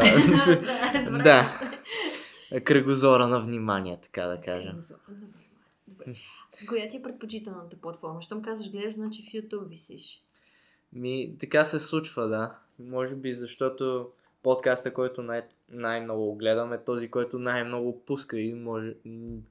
[1.24, 1.50] да,
[2.64, 4.76] кръгозора на внимание, така да кажа.
[5.88, 6.16] Добре.
[6.68, 8.22] Коя ти е предпочитаната платформа?
[8.22, 10.24] Щом казваш гледаш, значи в YouTube висиш.
[10.94, 12.56] Ми, така се случва, да.
[12.80, 14.10] Може би защото
[14.44, 18.94] подкаста, който най- най-много гледам е този, който най-много пуска и може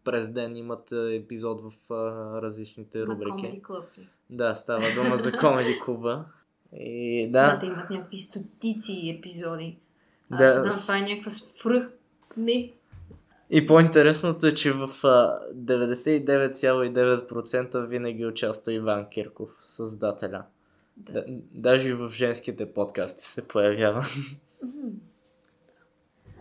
[0.04, 3.30] през ден имат епизод в а, различните На рубрики.
[3.30, 3.84] Comedy Club?
[4.30, 6.24] Да, става дума за комеди клуба.
[6.72, 9.78] И Да, да, те имат някакви стотици епизоди.
[10.30, 11.90] Аз Да, знам, това е някаква свръх...
[12.36, 12.72] Не,
[13.50, 20.42] и по-интересното е, че в а, 99,9% винаги участва Иван Кирков, създателя.
[20.96, 21.12] да.
[21.12, 24.04] Да, даже и в женските подкасти се появява.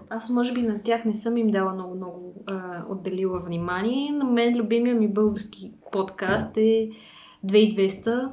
[0.09, 2.43] Аз може би на тях не съм им дала много-много
[2.89, 4.11] отделила внимание.
[4.11, 6.89] На мен любимия ми български подкаст е
[7.45, 8.29] 2200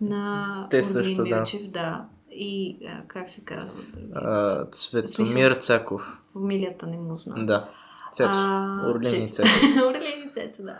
[0.00, 1.36] на Те Орлин също, да.
[1.36, 2.04] Милчев, да.
[2.30, 3.82] И а, как се казва?
[4.14, 5.52] А, Цветомир?
[5.52, 6.22] Цаков.
[6.32, 7.46] Фамилията не му знам.
[7.46, 7.68] Да.
[8.12, 8.30] Цецо.
[8.34, 9.28] А, Орлин и.
[9.28, 9.48] Цецо.
[9.88, 10.78] Орлин и Цецо, да.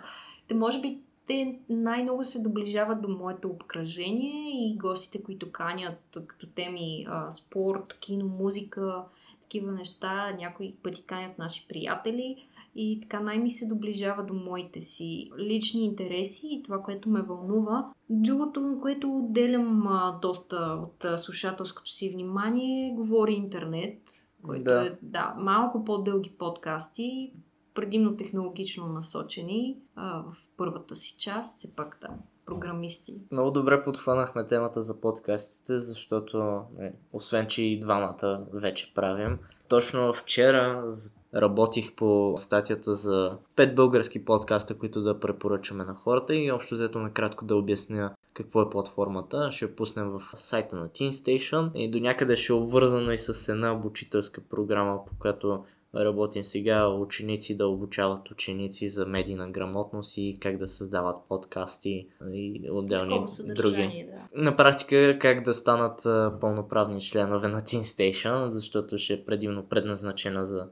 [0.49, 6.47] Те може би те най-много се доближават до моето обкръжение и гостите, които канят като
[6.47, 9.03] теми а, спорт, кино, музика,
[9.43, 10.37] такива неща.
[10.39, 12.48] Някои пъти канят наши приятели
[12.81, 17.91] и така най-ми се доближава до моите си лични интереси и това, което ме вълнува.
[18.11, 23.99] Другото, което отделям а, доста от а, слушателското си внимание, говори интернет,
[24.43, 24.87] който Да.
[24.87, 27.33] е да, малко по-дълги подкасти,
[27.75, 32.15] предимно технологично насочени а, в първата си част, все пак там
[32.47, 33.15] програмисти.
[33.31, 39.39] Много добре подхванахме темата за подкастите, защото е, освен, че и двамата вече правим.
[39.69, 40.91] Точно вчера
[41.35, 46.99] работих по статията за пет български подкаста, които да препоръчаме на хората и общо взето
[46.99, 49.49] накратко да обясня какво е платформата.
[49.53, 53.17] Ще я пуснем в сайта на Teen Station и до някъде ще е обвързано и
[53.17, 55.65] с една обучителска програма, по която
[55.95, 62.63] работим сега ученици да обучават ученици за медийна грамотност и как да създават подкасти и
[62.71, 63.25] отделни
[63.57, 64.07] други.
[64.09, 64.43] Да.
[64.43, 66.07] На практика как да станат
[66.41, 70.67] пълноправни членове на Teen Station, защото ще е предимно предназначена за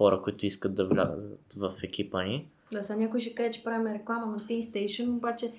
[0.00, 2.46] хора, които искат да влязат в екипа ни.
[2.72, 5.52] Да, сега някой ще каже, че правим реклама на Teen Station, обаче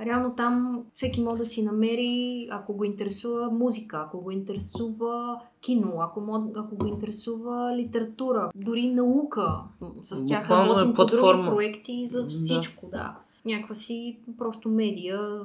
[0.00, 5.92] реално там всеки може да си намери, ако го интересува музика, ако го интересува кино,
[5.98, 9.58] ако, мод, ако го интересува литература, дори наука.
[10.02, 11.32] С тях Буквално работим е платформа.
[11.32, 12.96] по други проекти за всичко, да.
[12.96, 13.16] да.
[13.44, 15.40] Някаква си просто медия,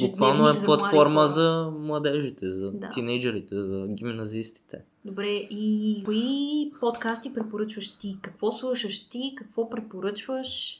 [0.00, 2.88] Буквално е платформа за, за младежите, за да.
[2.88, 4.84] тинейджерите, за гимназистите.
[5.04, 8.18] Добре, и кои подкасти препоръчваш ти?
[8.22, 9.34] Какво слушаш ти?
[9.36, 10.78] Какво препоръчваш?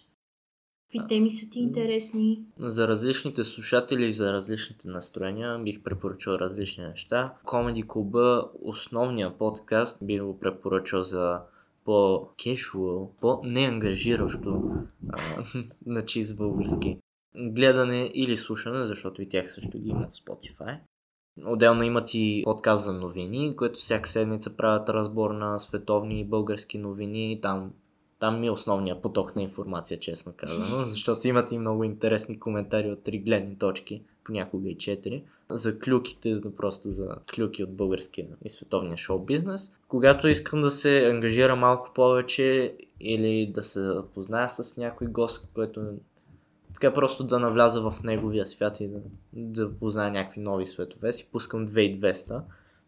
[0.93, 2.45] Какви теми са ти интересни?
[2.59, 7.35] За различните слушатели и за различните настроения бих препоръчал различни неща.
[7.45, 11.41] Комеди клуба, основния подкаст, бих го препоръчал за
[11.85, 14.63] по-кешуал, по-неангажиращо
[15.87, 16.99] на чист български.
[17.37, 20.79] Гледане или слушане, защото и тях също ги има в Spotify.
[21.47, 26.79] Отделно имат и подкаст за новини, които всяка седмица правят разбор на световни и български
[26.79, 27.39] новини.
[27.43, 27.73] Там
[28.23, 32.91] там ми е основният поток на информация, честно казано, защото имат и много интересни коментари
[32.91, 38.49] от три гледни точки, понякога и четири, за клюките, просто за клюки от българския и
[38.49, 39.77] световния шоу бизнес.
[39.89, 45.83] Когато искам да се ангажира малко повече или да се позная с някой гост, който
[46.75, 48.99] така просто да навляза в неговия свят и да,
[49.33, 52.41] да позная някакви нови светове, си пускам 2200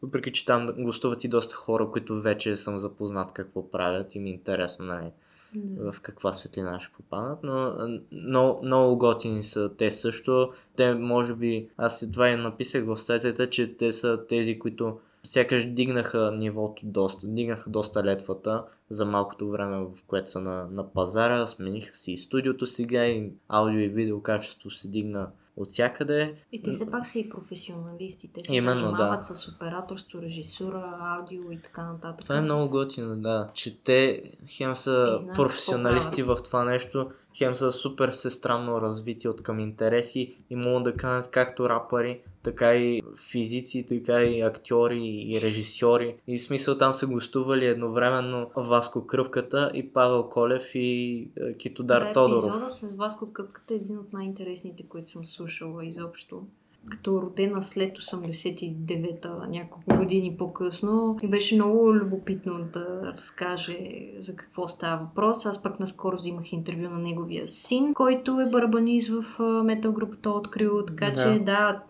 [0.05, 4.31] въпреки че там гостуват и доста хора, които вече съм запознат какво правят и ми
[4.31, 5.11] е интересно нали,
[5.55, 5.93] да.
[5.93, 7.73] в каква светлина ще попаднат, но
[8.13, 10.53] много, много готини са те също.
[10.77, 15.67] Те, може би, аз това и написах в статията, че те са тези, които сякаш
[15.67, 21.47] дигнаха нивото доста, дигнаха доста летвата за малкото време, в което са на, на пазара,
[21.47, 26.35] смениха си и студиото сега и аудио и видео качество се дигна от всякъде.
[26.53, 28.33] И те все пак са и професионалисти.
[28.33, 29.35] Те се Именно, занимават да.
[29.35, 32.21] с операторство, режисура, аудио и така нататък.
[32.21, 33.51] Това е много готино, да.
[33.55, 39.59] Че те хем са професионалисти в това нещо, хем са супер сестранно развити от към
[39.59, 46.17] интереси и могат да канат както рапъри, така и физици, така и актьори и режисьори.
[46.27, 52.13] И смисъл там са гостували едновременно Васко Кръпката и Павел Колев и е, Китодар да,
[52.13, 52.45] Тодоров.
[52.45, 56.47] Епизода с Васко Кръпката е един от най-интересните, които съм слушала изобщо
[56.91, 61.19] като родена след 89-та, няколко години по-късно.
[61.23, 63.79] И беше много любопитно да разкаже
[64.19, 65.47] за какво става въпрос.
[65.47, 70.85] Аз пък наскоро взимах интервю на неговия син, който е барабанист в метал групата Открил,
[70.87, 71.13] така да.
[71.13, 71.83] че да,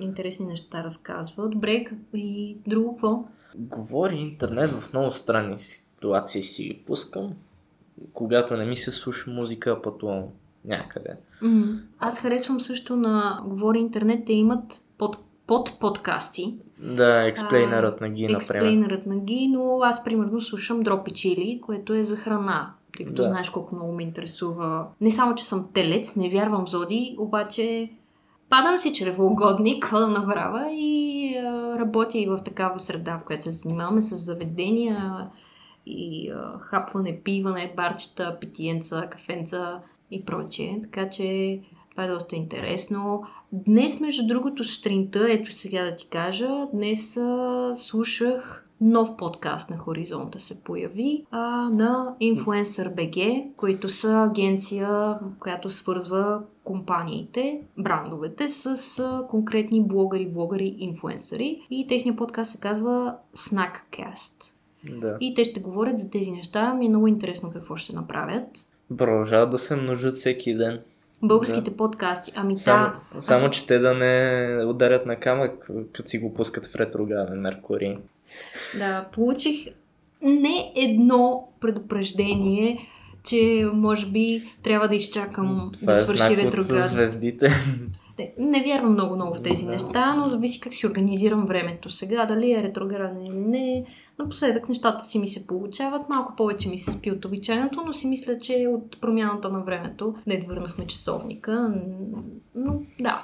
[0.00, 1.48] интересни неща разказва.
[1.48, 1.84] Добре,
[2.14, 3.24] и друго какво?
[3.54, 7.32] Говори интернет в много странни ситуации си ги пускам.
[8.12, 10.24] Когато не ми се слуша музика, пътувам
[10.64, 11.16] някъде.
[11.42, 11.78] Mm.
[11.98, 16.54] Аз харесвам също на Говори интернет, те имат под, под подкасти.
[16.78, 18.36] Да, експлейнерът на Ги, например.
[18.36, 22.74] Експлейнерът на Ги, но аз примерно слушам Дропи Чили, което е за храна.
[22.96, 23.28] Тъй като да.
[23.28, 24.86] знаеш колко много ме интересува.
[25.00, 27.90] Не само, че съм телец, не вярвам зоди, обаче
[28.48, 33.42] падам си чревоугодник, какво да направя и а, работя и в такава среда, в която
[33.42, 35.28] се занимаваме с заведения
[35.86, 39.80] и а, хапване, пиване, барчета, питиенца, кафенца
[40.12, 40.80] и прочее.
[40.82, 43.22] Така че това е доста интересно.
[43.52, 49.76] Днес, между другото, сутринта, ето сега да ти кажа, днес а, слушах нов подкаст на
[49.76, 58.98] Хоризонта се появи а, на Influencer BG, които са агенция, която свързва компаниите, брандовете с
[58.98, 61.66] а, конкретни блогъри, блогъри, инфлуенсъри.
[61.70, 64.52] И техният подкаст се казва Snackcast.
[65.00, 65.16] Да.
[65.20, 66.74] И те ще говорят за тези неща.
[66.74, 68.66] Ми е много интересно какво ще направят.
[68.98, 70.80] Продължават да се множат всеки ден.
[71.22, 71.76] Българските да.
[71.76, 72.32] подкасти.
[72.34, 73.20] Ами само, да.
[73.20, 73.54] Само, аз...
[73.54, 77.98] че те да не ударят на камък, като си го пускат в ретрограден Меркурий.
[78.78, 79.66] Да, получих
[80.22, 82.88] не едно предупреждение,
[83.24, 86.84] че може би трябва да изчакам Това да е свърши ретроград.
[86.84, 87.48] звездите.
[88.38, 89.72] Не, вярвам много много в тези да.
[89.72, 93.84] неща, но зависи как си организирам времето сега, дали е ретрограден или не.
[94.18, 98.08] Напоследък нещата си ми се получават, малко повече ми се спи от обичайното, но си
[98.08, 101.74] мисля, че от промяната на времето, не върнахме часовника,
[102.54, 103.22] но да,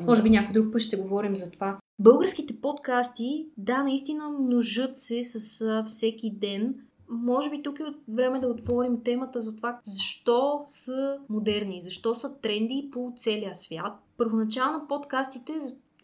[0.00, 1.78] може би някой друг път ще говорим за това.
[1.98, 6.74] Българските подкасти, да, наистина множат се с всеки ден,
[7.10, 12.38] може би тук е време да отворим темата за това защо са модерни, защо са
[12.40, 13.92] тренди по целия свят.
[14.20, 15.52] Първоначално подкастите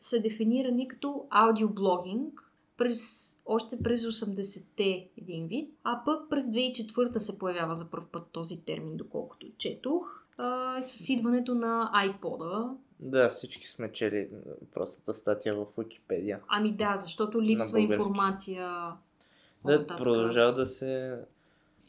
[0.01, 2.43] са дефинирани като аудиоблогинг,
[2.77, 8.27] през, още през 80-те един вид, а пък през 2004 се появява за първ път
[8.33, 12.71] този термин, доколкото четох, а, с идването на iPod-а.
[13.01, 14.29] Да, всички сме чели
[14.75, 16.41] простата статия в Википедия.
[16.49, 18.93] Ами да, защото липсва информация.
[19.65, 21.19] Да, продължава да се...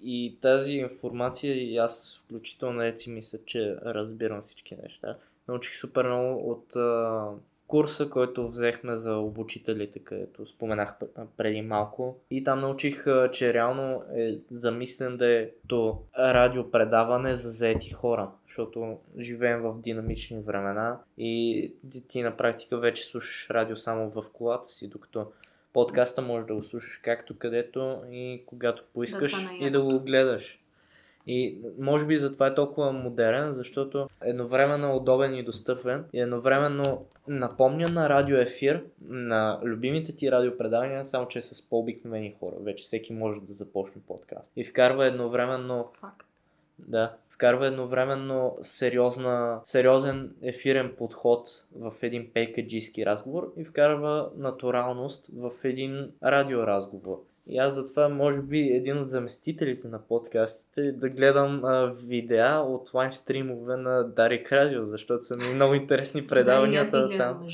[0.03, 5.17] И тази информация, и аз включително не си мисля, че разбирам всички неща.
[5.47, 7.25] Научих супер много от а,
[7.67, 10.95] курса, който взехме за обучителите, където споменах
[11.37, 12.17] преди малко.
[12.31, 18.97] И там научих, че реално е замислен да е то радиопредаване за заети хора, защото
[19.19, 21.73] живеем в динамични времена и
[22.07, 25.31] ти на практика вече слушаш радио само в колата си, докато
[25.73, 30.59] подкаста можеш да го слушаш както където и когато поискаш да, и да го гледаш.
[31.27, 37.87] И може би затова е толкова модерен, защото едновременно удобен и достъпен и едновременно напомня
[37.89, 42.55] на радиоефир, на любимите ти радиопредавания, само че е с по-обикновени хора.
[42.61, 44.51] Вече всеки може да започне подкаст.
[44.55, 45.87] И вкарва едновременно...
[45.99, 46.27] Факт.
[46.79, 55.51] Да, вкарва едновременно сериозна, сериозен ефирен подход в един пейкаджийски разговор и вкарва натуралност в
[55.63, 57.23] един радиоразговор.
[57.49, 62.59] И аз затова, може би, един от заместителите на подкастите е да гледам а, видеа
[62.59, 67.47] от лайв стримове на Дарик Радио, защото са ми много интересни предавания да, там.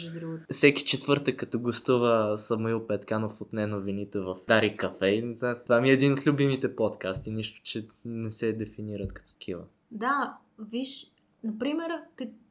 [0.49, 5.35] Всеки четвъртък, като гостува Самуил Петканов от неновините в Дарик Кафе.
[5.63, 9.61] Това ми е един от любимите подкасти, нищо, че не се дефинират като такива.
[9.91, 11.05] Да, виж,
[11.43, 11.91] например,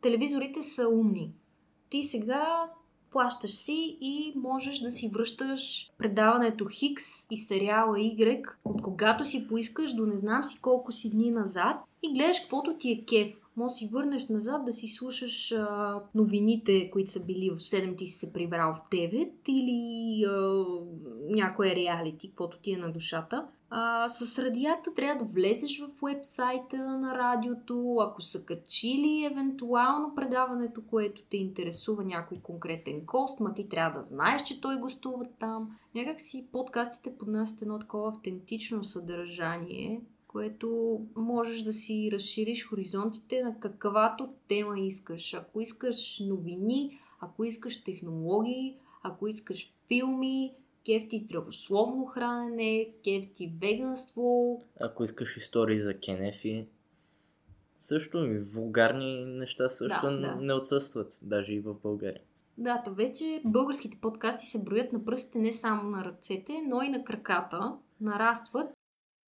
[0.00, 1.32] телевизорите са умни.
[1.88, 2.70] Ти сега
[3.12, 9.48] плащаш си и можеш да си връщаш предаването Хикс и сериала Y от когато си
[9.48, 13.38] поискаш до не знам си колко си дни назад и гледаш каквото ти е кеф.
[13.56, 17.98] Може да си върнеш назад да си слушаш а, новините, които са били в 7,
[17.98, 20.64] ти си се прибрал в 9 или а,
[21.28, 23.46] някое реалити, каквото ти е на душата.
[23.74, 30.82] А, с радията трябва да влезеш в вебсайта на радиото, ако са качили евентуално предаването,
[30.90, 35.76] което те интересува някой конкретен гост, ма ти трябва да знаеш, че той гостува там.
[35.94, 43.60] Някак си подкастите поднасят едно такова автентично съдържание, което можеш да си разшириш хоризонтите на
[43.60, 45.34] каквато тема искаш.
[45.34, 50.52] Ако искаш новини, ако искаш технологии, ако искаш филми,
[50.86, 54.60] кефти здравословно хранене, кефти веганство.
[54.80, 56.66] Ако искаш истории за кенефи,
[57.78, 60.36] също и вулгарни неща също да, да.
[60.36, 62.20] не отсъстват, даже и в България.
[62.58, 67.04] Да, вече българските подкасти се броят на пръстите не само на ръцете, но и на
[67.04, 67.76] краката.
[68.00, 68.72] Нарастват.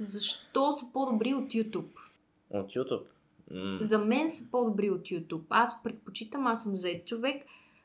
[0.00, 1.98] Защо са по-добри от YouTube?
[2.50, 3.04] От YouTube?
[3.52, 3.82] Mm.
[3.82, 5.44] За мен са по-добри от YouTube.
[5.48, 7.44] Аз предпочитам, аз съм зает човек,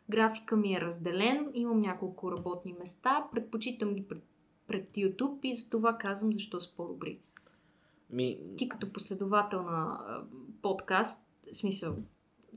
[0.10, 4.24] Графика ми е разделен, имам няколко работни места, предпочитам ги пред,
[4.68, 7.20] пред YouTube и за това казвам защо са по-добри.
[8.10, 8.40] Ми...
[8.58, 10.00] Ти като последовател на
[10.62, 11.96] подкаст, в смисъл,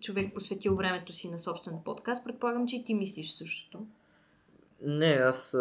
[0.00, 3.86] човек посветил времето си на собствен подкаст, предполагам, че и ти мислиш същото.
[4.82, 5.56] Не, аз...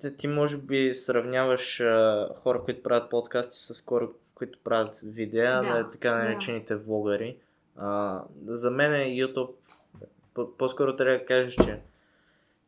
[0.00, 5.60] Ти, ти може би сравняваш а, хора, които правят подкасти с хора, които правят видеа,
[5.62, 6.80] да, да така наречените да.
[6.80, 7.36] влогари.
[7.76, 9.50] А, за мен е YouTube
[10.58, 11.82] по-скоро трябва да кажеш, че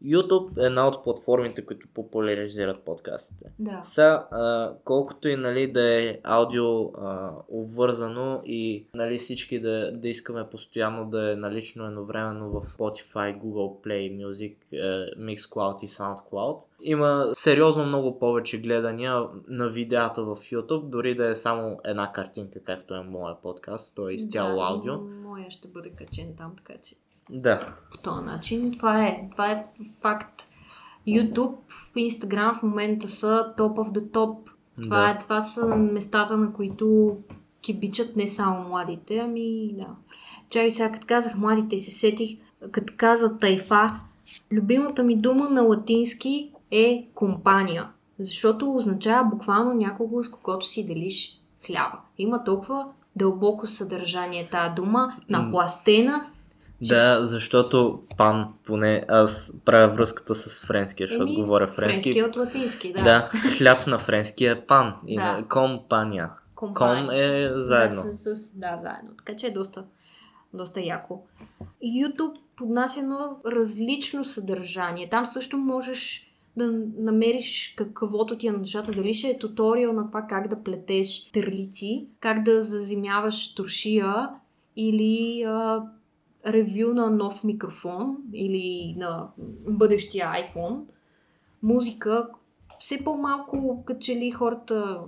[0.05, 3.45] YouTube е една от платформите, които популяризират подкастите.
[3.59, 3.81] Да.
[3.83, 10.09] Са, а, колкото и нали, да е аудио а, обвързано и нали, всички да, да
[10.09, 16.65] искаме постоянно да е налично едновременно в Spotify, Google Play Music, е, Mixcloud и SoundCloud,
[16.83, 22.61] има сериозно много повече гледания на видеята в YouTube, дори да е само една картинка,
[22.61, 24.95] както е моя подкаст, той е изцяло да, аудио.
[24.99, 26.95] Моя ще бъде качен там, така че
[27.31, 27.75] да.
[27.91, 28.73] По този начин.
[28.73, 29.67] Това е, това е
[30.03, 30.49] факт.
[31.09, 31.57] YouTube
[31.97, 34.51] и Instagram в момента са топ of the топ.
[34.83, 35.11] Това, да.
[35.11, 37.17] е, това са местата, на които
[37.61, 39.89] кибичат не само младите, ами да.
[40.51, 42.39] Чай сега, като казах младите, се сетих,
[42.73, 44.01] като каза тайфа,
[44.53, 47.89] любимата ми дума на латински е компания.
[48.19, 51.99] Защото означава буквално някого, с когото си делиш хляба.
[52.19, 56.27] Има толкова дълбоко съдържание тази дума, напластена
[56.89, 62.13] да, защото пан, поне аз правя връзката с френския, защото Еми, говоря френски.
[62.13, 63.03] Френски от латински, да.
[63.03, 65.33] Да, хляб на френски е пан и да.
[65.33, 66.31] на компания.
[66.55, 68.03] Ком е заедно.
[68.03, 69.11] Да, с, с, да, заедно.
[69.17, 69.85] Така че е доста,
[70.55, 71.23] доста яко.
[71.85, 75.09] YouTube поднася едно различно съдържание.
[75.09, 78.93] Там също можеш да намериш каквото ти е на душата.
[78.93, 84.29] Дали ще е туториал на това как да плетеш търлици, как да заземяваш туршия
[84.77, 85.83] или а,
[86.47, 89.29] ревю на нов микрофон или на
[89.69, 90.81] бъдещия iPhone,
[91.63, 92.29] музика,
[92.79, 95.01] все по-малко като че ли хората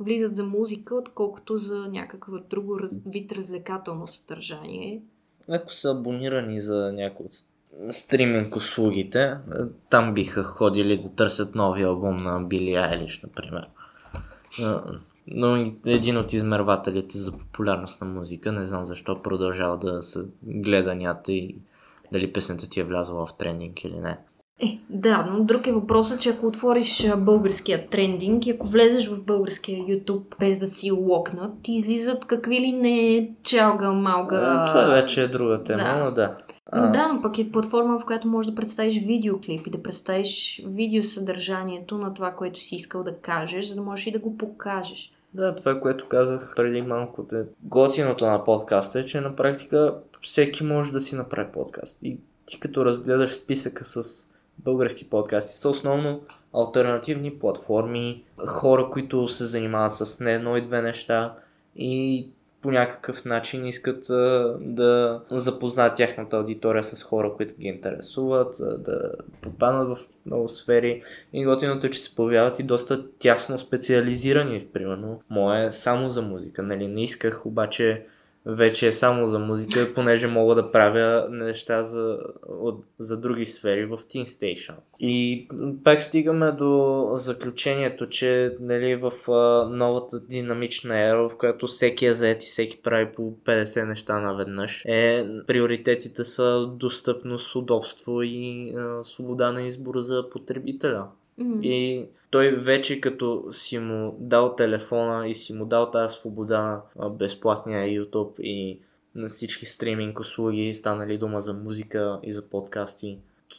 [0.00, 5.02] влизат за музика, отколкото за някакво друго раз, вид развлекателно съдържание.
[5.48, 7.32] Ако са абонирани за някои от
[7.94, 9.36] стриминг услугите,
[9.90, 13.68] там биха ходили да търсят нови албум на Били Айлиш, например.
[15.30, 20.94] Но един от измервателите за популярност на музика, не знам защо, продължава да се гледа
[20.94, 21.56] нята и
[22.12, 24.18] дали песента ти е влязла в трендинг или не.
[24.60, 29.24] Е, да, но друг е въпросът, че ако отвориш българския трендинг и ако влезеш в
[29.24, 34.66] българския YouTube без да си локнат, ти излизат какви ли не чалга, малга...
[34.68, 36.04] Това вече е друга тема, да.
[36.04, 36.36] но да.
[36.72, 36.90] А...
[36.90, 41.98] Да, но пък е платформа, в която можеш да представиш видеоклип и да представиш видеосъдържанието
[41.98, 45.12] на това, което си искал да кажеш, за да можеш и да го покажеш.
[45.34, 47.26] Да, това, което казах преди малко.
[47.26, 47.44] Те...
[47.62, 51.98] Готиното на подкаста е, че на практика всеки може да си направи подкаст.
[52.02, 56.20] И ти като разгледаш списъка с български подкасти, са основно
[56.54, 61.34] альтернативни платформи, хора, които се занимават с не едно и две неща
[61.76, 62.28] и
[62.62, 68.78] по някакъв начин искат а, да запознаят тяхната аудитория с хора, които ги интересуват, а,
[68.78, 71.02] да попаднат в много сфери.
[71.32, 75.20] И готиното е, че се появяват и доста тясно специализирани, примерно.
[75.30, 76.88] Мое само за музика, нали?
[76.88, 78.06] Не исках обаче
[78.48, 82.18] вече е само за музика, понеже мога да правя неща за,
[82.48, 84.74] от, за други сфери в Teen Station.
[85.00, 85.48] И
[85.84, 92.14] пак стигаме до заключението, че нали, в а, новата динамична ера, в която всеки е
[92.14, 99.04] заед и всеки прави по 50 неща наведнъж, е, приоритетите са достъпност, удобство и а,
[99.04, 101.06] свобода на избора за потребителя.
[101.40, 101.62] Mm-hmm.
[101.62, 107.88] И той вече като си му дал телефона и си му дал тази свобода безплатния
[107.88, 108.80] YouTube и
[109.14, 113.18] на всички стриминг услуги, станали дума за музика и за подкасти,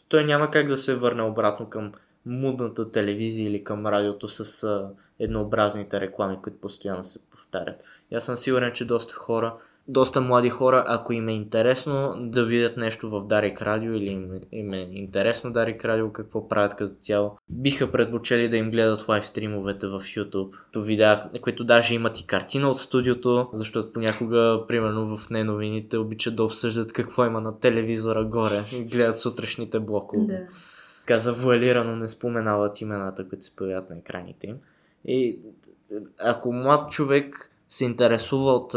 [0.09, 1.91] той няма как да се върне обратно към
[2.25, 7.83] мудната телевизия или към радиото с еднообразните реклами, които постоянно се повтарят.
[8.11, 9.55] И аз съм сигурен, че доста хора
[9.89, 14.31] доста млади хора, ако им е интересно да видят нещо в Дарик Радио или им,
[14.51, 19.25] им е интересно Дарик Радио, какво правят като цяло, биха предпочели да им гледат лайв
[19.25, 25.17] стримовете в YouTube, то видеа, които даже имат и картина от студиото, защото понякога, примерно
[25.17, 30.25] в неновините, обичат да обсъждат какво има на телевизора горе и гледат сутрешните блокове.
[30.25, 30.47] Да.
[30.99, 34.57] Така завуалирано не споменават имената, които се появят на екраните им.
[35.05, 35.39] И
[36.19, 38.75] ако млад човек се интересува от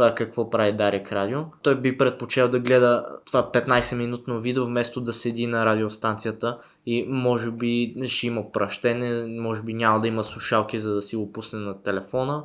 [0.00, 1.40] това какво прави Дарик Радио.
[1.62, 7.50] Той би предпочел да гледа това 15-минутно видео, вместо да седи на радиостанцията и може
[7.50, 11.58] би ще има пращене, може би няма да има слушалки, за да си го пусне
[11.58, 12.42] на телефона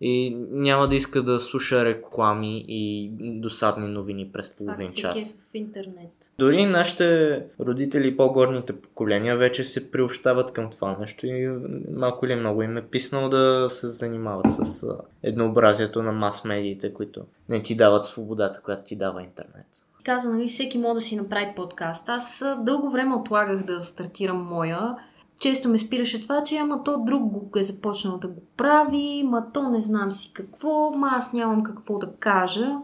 [0.00, 5.30] и няма да иска да слуша реклами и досадни новини през половин час.
[5.30, 6.30] Е в интернет.
[6.38, 11.48] Дори нашите родители по-горните поколения вече се приобщават към това нещо и
[11.96, 14.86] малко или много им е писнал да се занимават с
[15.22, 19.66] еднообразието на мас-медиите, които не ти дават свободата, която ти дава интернет
[20.06, 22.08] каза, нали, всеки може да си направи подкаст.
[22.08, 24.96] Аз дълго време отлагах да стартирам моя
[25.38, 29.46] често ме спираше това, че ама то друг го е започнал да го прави, ма
[29.52, 32.78] то не знам си какво, ма аз нямам какво да кажа.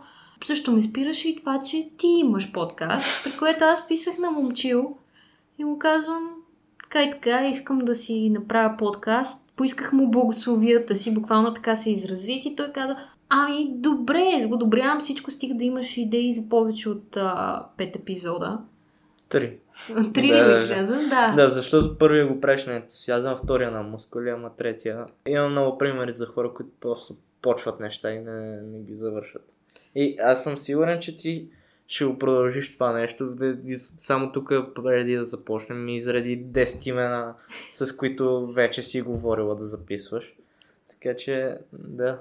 [0.45, 4.97] Също ме спираше и това, че ти имаш подкаст, при което аз писах на момчил
[5.59, 6.31] и му казвам,
[6.83, 9.53] така и така, искам да си направя подкаст.
[9.57, 12.97] Поисках му благословията си, буквално така се изразих и той каза,
[13.29, 18.59] ами добре, одобрявам всичко, стига да имаш идеи за повече от а, пет епизода.
[19.33, 19.59] Три.
[20.15, 21.09] Три да, ли ми?
[21.09, 21.33] Да.
[21.37, 25.07] Да, защото първият го правиш на ентусиазъм, втория на мускули, ама третия.
[25.27, 29.55] Имам много примери за хора, които просто почват неща и не, не ги завършат.
[29.95, 31.49] И аз съм сигурен, че ти
[31.87, 33.37] ще го продължиш това нещо.
[33.79, 37.35] Само тук, преди да започнем, ми изреди 10 имена,
[37.73, 40.35] с които вече си говорила да записваш.
[40.89, 42.19] Така че, да.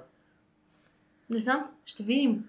[1.29, 2.43] Не знам, ще видим.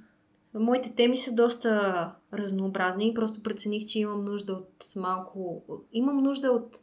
[0.54, 5.62] Моите теми са доста разнообразни и просто прецених, че имам нужда от малко...
[5.92, 6.80] Имам нужда от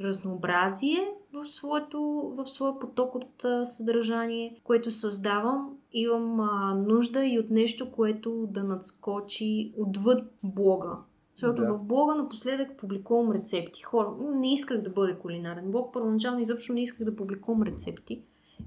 [0.00, 2.00] разнообразие в, своето,
[2.36, 5.78] в своя поток от съдържание, което създавам.
[5.92, 10.96] Имам а, нужда и от нещо, което да надскочи отвъд блога.
[11.34, 11.74] Защото да.
[11.74, 13.82] в блога напоследък публикувам рецепти.
[13.82, 15.92] Хора, не исках да бъде кулинарен блог.
[15.92, 18.22] Първоначално изобщо не исках да публикувам рецепти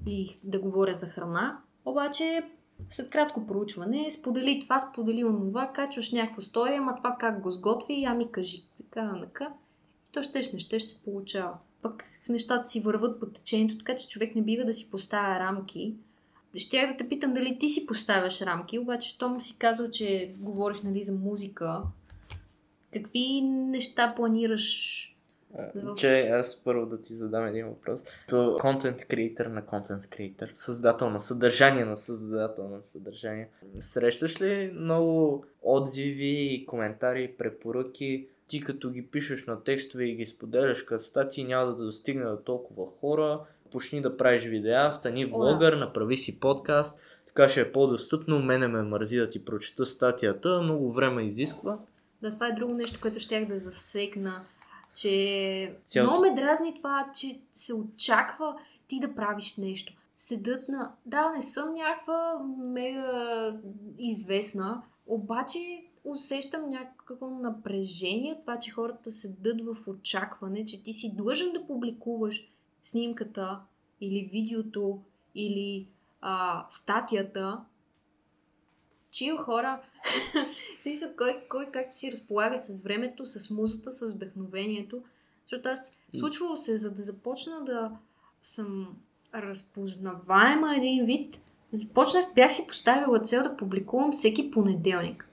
[0.06, 1.58] и да говоря за храна.
[1.84, 2.42] Обаче
[2.90, 8.04] след кратко проучване, сподели това, сподели онова, качваш някаква история, ама това как го сготви,
[8.04, 9.52] ами кажи, така, така.
[10.08, 11.54] И то щеш, не щеш се получава.
[11.82, 15.94] Пък нещата си върват по течението, така че човек не бива да си поставя рамки.
[16.56, 20.34] Щях да те питам дали ти си поставяш рамки, обаче то му си казал, че
[20.38, 21.82] говориш нали, за музика.
[22.92, 25.04] Какви неща планираш
[25.54, 28.04] В- Че аз първо да ти задам един въпрос.
[28.28, 33.48] То контент креатор на контент креатор, създател на съдържание на създател на съдържание.
[33.78, 38.28] Срещаш ли много отзиви, коментари, препоръки?
[38.46, 42.36] Ти като ги пишеш на текстове и ги споделяш като статии, няма да достигне до
[42.36, 43.40] толкова хора.
[43.72, 47.00] Почни да правиш видеа, стани влогър, направи си подкаст.
[47.26, 48.38] Така ще е по-достъпно.
[48.42, 50.62] Мене ме мързи да ти прочета статията.
[50.62, 51.78] Много време изисква.
[52.22, 54.44] Да, това е друго нещо, което щях да засегна,
[55.00, 58.56] че Цялото- много ме дразни това, че се очаква
[58.88, 59.92] ти да правиш нещо.
[60.16, 60.92] Седат на...
[61.06, 63.60] Да, не съм някаква мега
[63.98, 71.52] известна, обаче усещам някакво напрежение, това, че хората седат в очакване, че ти си длъжен
[71.52, 72.48] да публикуваш
[72.82, 73.60] снимката
[74.00, 75.00] или видеото
[75.34, 75.86] или
[76.20, 77.60] а, статията.
[79.10, 79.80] Чил хора,
[80.78, 85.02] смисъл, кой, кой както си разполага с времето, с музата, с вдъхновението.
[85.42, 87.90] Защото аз случвало се, за да започна да
[88.42, 88.96] съм
[89.34, 91.40] разпознаваема един вид,
[91.70, 95.28] започнах, бях си поставила цел да публикувам всеки понеделник.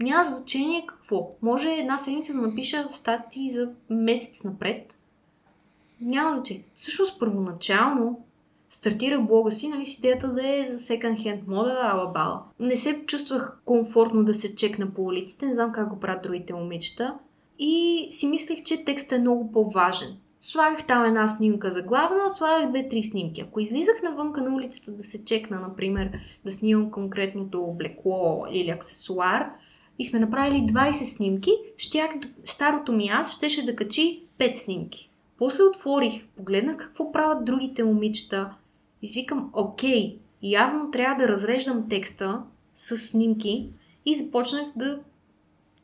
[0.00, 1.30] Няма значение какво.
[1.42, 4.98] Може една седмица да напиша статии за месец напред.
[6.00, 6.64] Няма значение.
[6.74, 8.24] Всъщност, първоначално
[8.70, 12.42] стартирах блога си, нали, с идеята да е за секонд хенд мода, ала бала.
[12.60, 16.54] Не се чувствах комфортно да се чекна по улиците, не знам как го правят другите
[16.54, 17.14] момичета.
[17.58, 20.16] И си мислех, че текстът е много по-важен.
[20.40, 23.40] Слагах там една снимка за главна, слагах две-три снимки.
[23.40, 26.10] Ако излизах навънка на улицата да се чекна, например,
[26.44, 29.50] да снимам конкретното облекло или аксесуар,
[29.98, 32.10] и сме направили 20 снимки, щях,
[32.44, 35.10] старото ми аз щеше да качи 5 снимки.
[35.38, 38.50] После отворих, погледнах какво правят другите момичета.
[39.02, 42.42] Извикам, окей, явно трябва да разреждам текста
[42.74, 43.70] с снимки
[44.06, 44.98] и започнах да...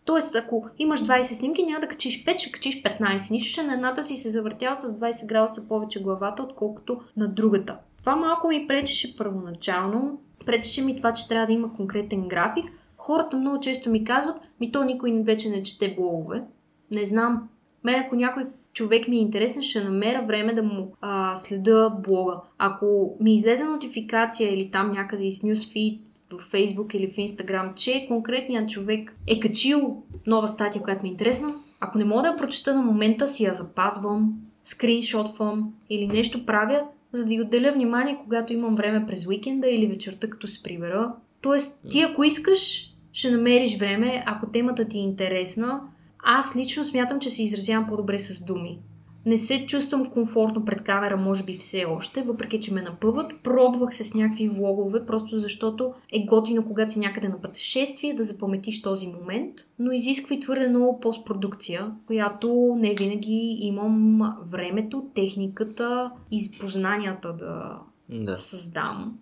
[0.05, 3.31] Тоест, ако имаш 20 снимки, няма да качиш 5, ще качиш 15.
[3.31, 7.79] Нищо, че на едната си се завъртял с 20 градуса повече главата, отколкото на другата.
[7.99, 10.21] Това малко ми пречеше първоначално.
[10.47, 12.65] Пречеше ми това, че трябва да има конкретен график.
[12.97, 16.43] Хората много често ми казват, ми то никой вече не чете блогове.
[16.91, 17.49] Не знам.
[17.85, 18.47] Мен ако някой
[18.77, 22.35] човек ми е интересен, ще намеря време да му а, следа блога.
[22.59, 26.01] Ако ми излезе нотификация или там някъде из newsfeed
[26.31, 31.13] в Facebook или в Instagram, че конкретният човек е качил нова статия, която ми е
[31.13, 36.47] интересна, ако не мога да я прочета на момента, си я запазвам, скриншотвам или нещо
[36.47, 40.63] правя, за да й отделя внимание, когато имам време през уикенда или вечерта, като се
[40.63, 41.13] прибера.
[41.41, 45.81] Тоест, ти ако искаш, ще намериш време, ако темата ти е интересна.
[46.29, 48.79] Аз лично смятам, че се изразявам по-добре с думи.
[49.27, 53.33] Не се чувствам комфортно пред камера, може би все още, въпреки че ме напъват.
[53.43, 58.25] Пробвах се с някакви влогове, просто защото е готино, когато си някъде на пътешествие, да
[58.25, 66.11] запаметиш този момент, но изисква и твърде много постпродукция, която не винаги имам времето, техниката
[66.31, 68.37] и познанията да Да.
[68.37, 69.19] създам.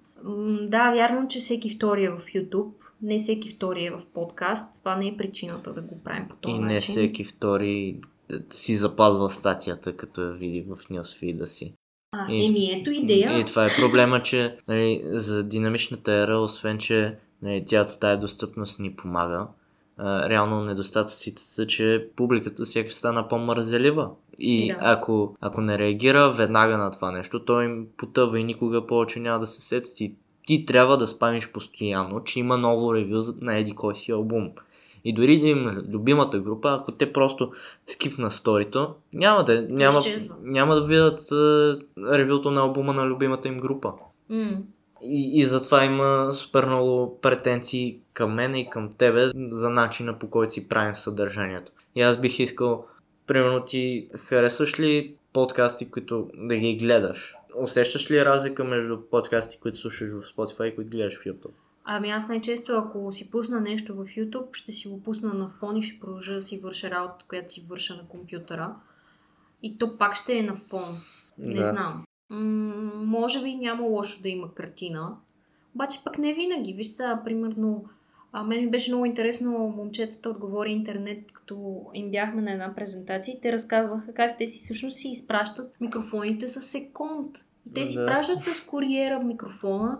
[0.62, 2.72] Да, вярно, че всеки втори е в YouTube,
[3.04, 4.78] не всеки втори е в подкаст.
[4.78, 6.74] Това не е причината да го правим по този И начин.
[6.74, 8.00] не всеки втори
[8.30, 11.74] е, си запазва статията, като я види в нюсфида си.
[12.12, 13.38] А, И- еми, ето идея.
[13.38, 18.80] И това е проблема, че нали, за динамичната ера, освен че нали, цялата тая достъпност
[18.80, 19.46] ни помага,
[19.96, 24.10] а, реално недостатъците са, че публиката сякаш стана по-мързелива.
[24.38, 24.76] И Да.
[24.80, 29.38] ако, ако не реагира веднага на това нещо, той им потъва и никога повече няма
[29.38, 29.94] да се сети.
[29.96, 30.14] Ти,
[30.46, 34.50] ти трябва да спамиш постоянно, че има ново ревю на еди кой си албум.
[35.04, 37.52] И дори да им любимата група, ако те просто
[37.86, 40.36] скипнат сторито, няма да, няма, изчезва.
[40.42, 41.20] няма да видят
[42.12, 43.92] ревюто на албума на любимата им група.
[44.30, 44.62] М,
[45.02, 50.30] И, и затова има супер много претенции към мен и към тебе за начина по
[50.30, 51.72] който си правим съдържанието.
[51.96, 52.84] И аз бих искал,
[53.26, 57.34] примерно ти харесваш ли подкасти, които да ги гледаш?
[57.56, 61.50] Усещаш ли разлика между подкасти, които слушаш в Spotify и които гледаш в YouTube?
[61.84, 65.76] Ами аз най-често, ако си пусна нещо в YouTube, ще си го пусна на фон
[65.76, 68.74] и ще продължа да си върша работа, която си върша на компютъра.
[69.62, 70.96] И то пак ще е на фон.
[71.38, 71.62] Не Да.
[71.64, 72.04] знам.
[72.30, 75.16] М- може би няма лошо да има картина.
[75.74, 76.72] Обаче пък не винаги.
[76.72, 77.84] Виж сега, примерно,
[78.36, 83.34] а, мен ми беше много интересно момчетата отговори интернет, като им бяхме на една презентация
[83.34, 87.44] и те разказваха как те си всъщност си изпращат микрофоните с секунд.
[87.70, 88.06] И те си Да.
[88.06, 89.98] пращат с куриера микрофона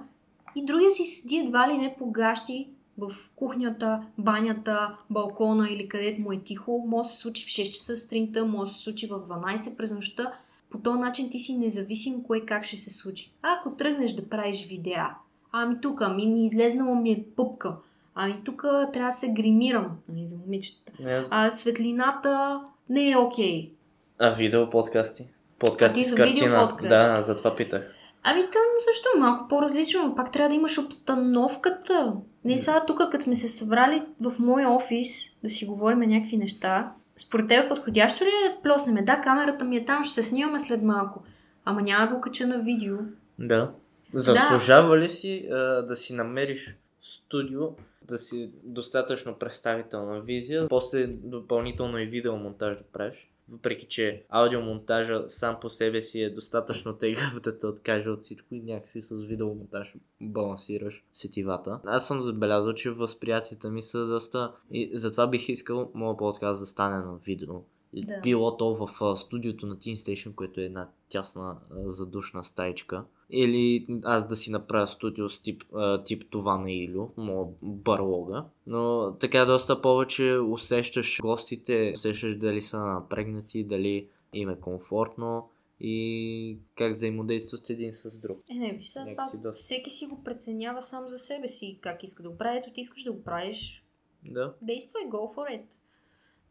[0.57, 2.68] и другия си седи едва ли не по гащи
[2.99, 6.85] в кухнята, банята, балкона или където му е тихо.
[6.87, 9.91] Може да се случи в 6 часа сутринта, може да се случи в 12 през
[9.91, 10.32] нощта.
[10.70, 13.32] По този начин ти си независим кое как ще се случи.
[13.43, 15.14] А ако тръгнеш да правиш видеа,
[15.53, 17.76] ами тук, ами ми излезнала ми е пъпка,
[18.14, 18.62] ами тук
[18.92, 20.92] трябва да се гримирам, нали, за момичетата.
[21.08, 21.28] Аз...
[21.30, 23.72] А светлината не е окей.
[24.18, 25.28] А видео подкасти?
[25.58, 26.50] Подкасти А с за картина.
[26.50, 26.88] видеоподкасти?
[26.88, 27.94] Да, затова питах.
[28.22, 32.14] Ами там също е малко по-различно, но пак трябва да имаш обстановката.
[32.44, 36.92] Не сега тук, като сме се събрали в мой офис да си говорим някакви неща.
[37.16, 39.02] Според теб подходящо ли е да плоснеме?
[39.02, 41.22] Да, камерата ми е там, ще се снимаме след малко.
[41.64, 42.96] Ама няма да го кача на видео.
[43.38, 43.70] Да.
[44.12, 47.60] Заслужава ли си а, да си намериш студио,
[48.05, 53.30] да си достатъчно представителна визия, после допълнително и видеомонтаж да правиш?
[53.48, 58.55] Въпреки, че аудиомонтажа сам по себе си е достатъчно тегъв да те откаже от всичко
[58.55, 61.80] и някакси с видеомонтаж балансираш сетивата.
[61.84, 64.52] Аз съм забелязал, че възприятията ми са доста...
[64.70, 67.55] И затова бих искал моят подкаст да стане на видео.
[68.03, 68.20] Да.
[68.20, 73.05] Било то в студиото на Teen Station, което е една тясна задушна стаичка.
[73.30, 75.62] Или аз да си направя студио с тип,
[76.05, 78.45] тип това на Илю, моя барлога.
[78.66, 85.49] Но така доста повече усещаш гостите, усещаш дали са напрегнати, дали им е комфортно
[85.80, 88.38] и как взаимодействат един с друг.
[88.51, 89.62] Е, не, виж сега, това, доста.
[89.62, 92.59] всеки си го преценява сам за себе си, как иска да го прави.
[92.59, 93.84] Ето ти искаш да го правиш,
[94.24, 94.55] Да.
[94.62, 95.64] действай, go for it.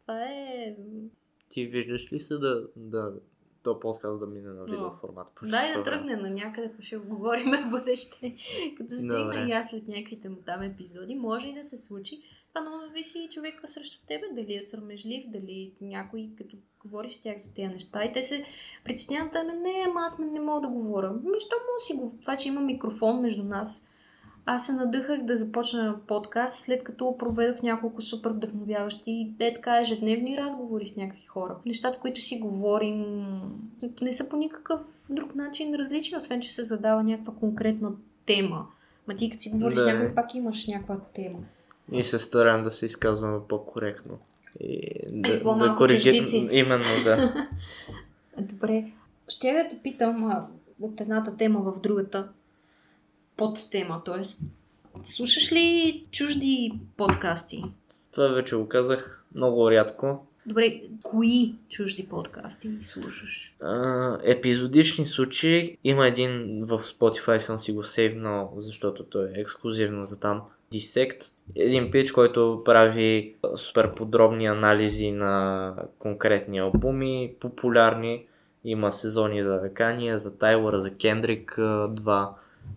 [0.01, 0.75] Това е...
[1.53, 3.13] Ти виждаш ли се да, да
[3.63, 5.27] то подкаст да мине на видео О, формат?
[5.35, 5.83] по Дай да време?
[5.83, 8.35] тръгне на някъде, па ще го говорим в бъдеще.
[8.77, 12.21] Като стигна и аз след някаквите му там епизоди, може и да се случи.
[12.53, 17.37] Това много зависи човека срещу тебе, дали е срамежлив, дали някой, като говориш с тях
[17.37, 18.45] за тези неща и те се
[18.85, 21.07] притесняват, ами не, ама аз не мога да говоря.
[21.07, 22.17] Ами, що мога си го...
[22.21, 23.85] Това, че има микрофон между нас.
[24.45, 30.37] Аз се надъхах да започна подкаст, след като проведох няколко супер вдъхновяващи, е така ежедневни
[30.37, 31.55] разговори с някакви хора.
[31.65, 33.25] Нещата, които си говорим,
[34.01, 37.91] не са по никакъв друг начин различни, освен че се задава някаква конкретна
[38.25, 38.67] тема.
[39.07, 39.93] Ма ти като си говориш Да.
[39.93, 41.39] някой, пак имаш някаква тема.
[41.91, 44.17] И се стараем да се изказваме по-коректно.
[44.59, 46.27] И да, да по-малко коригираме.
[46.51, 47.47] Именно, да.
[48.41, 48.91] Добре,
[49.27, 50.47] ще да те питам
[50.81, 52.29] от едната тема в другата
[53.37, 54.23] подтема, т.е.
[55.03, 57.63] слушаш ли чужди подкасти?
[58.11, 60.25] Това вече го казах много рядко.
[60.45, 63.55] Добре, кои чужди подкасти слушаш?
[63.61, 65.77] А, епизодични случаи.
[65.83, 70.41] Има един в Spotify, съм си го сейвнал, защото той е ексклюзивно за там.
[70.73, 71.33] Dissect.
[71.55, 78.25] Един пич, който прави супер подробни анализи на конкретни албуми, популярни.
[78.65, 82.29] Има сезони за Кания, за Тайлър, за Кендрик 2.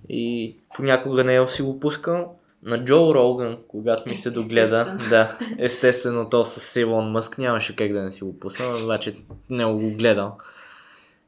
[0.09, 2.39] И понякога не е си го пускал.
[2.63, 5.11] На Джо Роган, когато ми се догледа, Естествено.
[5.11, 9.15] да, естествено то с Илон Мъск нямаше как да не си го пусна, обаче
[9.51, 10.37] не го гледал.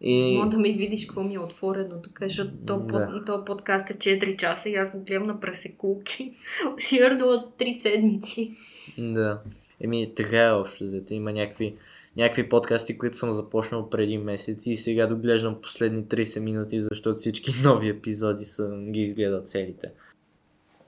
[0.01, 2.87] И Мога да ми видиш какво ми е отворено тук, защото то, Да.
[3.13, 6.35] под, то подкаст е 4 часа и аз го гледам на пресекулки.
[6.79, 8.57] Сигурно от 3 седмици.
[8.99, 9.41] да,
[9.81, 11.15] еми така е общо взето.
[11.15, 11.75] Има някакви,
[12.19, 17.53] някакви подкасти, които съм започнал преди месеци и сега доглеждам последни 30 минути, защото всички
[17.65, 19.91] нови епизоди съм ги изгледал целите.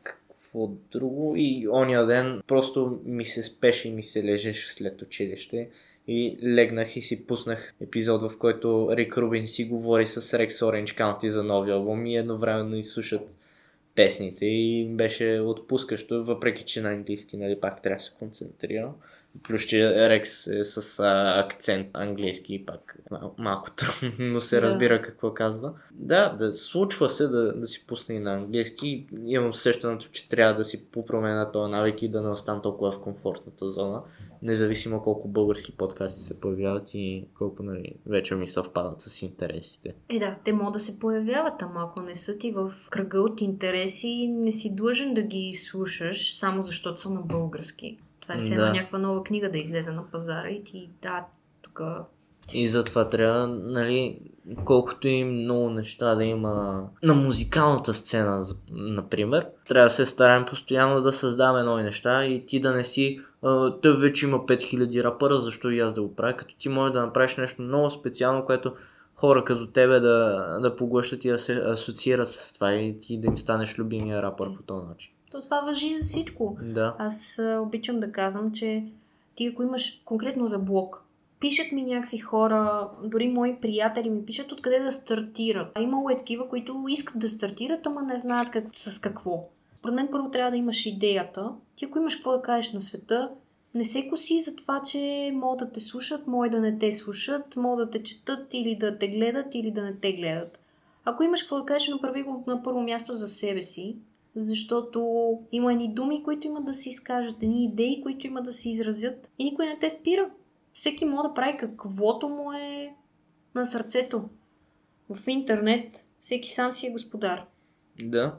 [0.02, 1.34] Какво друго?
[1.36, 5.70] И ония ден просто ми се спеше и ми се лежеше след училище.
[6.08, 10.98] И легнах и си пуснах епизод, в който Рик Рубин си говори с Rex Orange
[10.98, 13.36] County за нови албум и едновременно изслушат
[13.94, 18.94] песните и беше отпускащо, въпреки че на английски нали, пак трябва да се концентрирам.
[19.42, 24.62] Плюс, че Рекс е с а, акцент английски и пак мал, малко трудно се Да.
[24.62, 25.72] разбира какво казва.
[25.92, 29.06] Да, да, случва се да, да си пусне и на английски.
[29.26, 33.00] Имам усещането, че трябва да си попроменя този навик и да не остана толкова в
[33.00, 34.02] комфортната зона.
[34.42, 39.94] Независимо колко български подкасти се появяват и колко нали, вече ми съвпадат с интересите.
[40.08, 43.40] Е да, те могат да се появяват, ама ако не са ти в кръга от
[43.40, 47.98] интереси, не си длъжен да ги слушаш, само защото са на български.
[48.30, 48.72] Това е все Да.
[48.72, 51.26] някаква нова книга да излезе на пазара и ти, да,
[51.62, 51.80] тук
[52.52, 54.20] И затова трябва, нали,
[54.64, 61.00] колкото и много неща да има на музикалната сцена, например, трябва да се стараем постоянно
[61.00, 63.20] да създаваме нови неща и ти да не си
[63.82, 67.06] той вече има 5000 рапъра, защо и аз да го правя, като ти може да
[67.06, 68.74] направиш нещо много специално, което
[69.14, 73.26] хора като тебе да, да поглъщат и да се асоциират с това и ти да
[73.26, 75.12] им станеш любимия рапър по този начин.
[75.30, 76.56] То това въжи за всичко.
[76.62, 76.96] Да.
[76.98, 78.84] Аз обичам да казвам, че
[79.34, 81.04] ти ако имаш конкретно за блог,
[81.40, 85.72] пишат ми някакви хора, дори мои приятели ми пишат откъде да стартират.
[85.74, 89.44] А имало е такива, които искат да стартират, ама не знаят как, с какво.
[89.78, 91.50] Според мен първо трябва да имаш идеята.
[91.76, 93.30] Ти ако имаш какво да кажеш на света,
[93.74, 97.56] не се коси за това, че могат да те слушат, могат да не те слушат,
[97.56, 100.58] могат да те четат или да те гледат или да не те гледат.
[101.04, 103.96] Ако имаш какво да кажеш, направи го на първо място за себе си,
[104.36, 105.00] защото
[105.52, 109.30] има едни думи, които имат да се изкажат, едни идеи, които имат да се изразят
[109.38, 110.30] и никой не те спира.
[110.74, 112.94] всеки може да прави каквото му е
[113.54, 114.28] на сърцето.
[115.10, 117.46] В интернет всеки сам си е господар,
[118.02, 118.34] Да,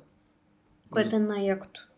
[0.89, 1.90] което е най-якото.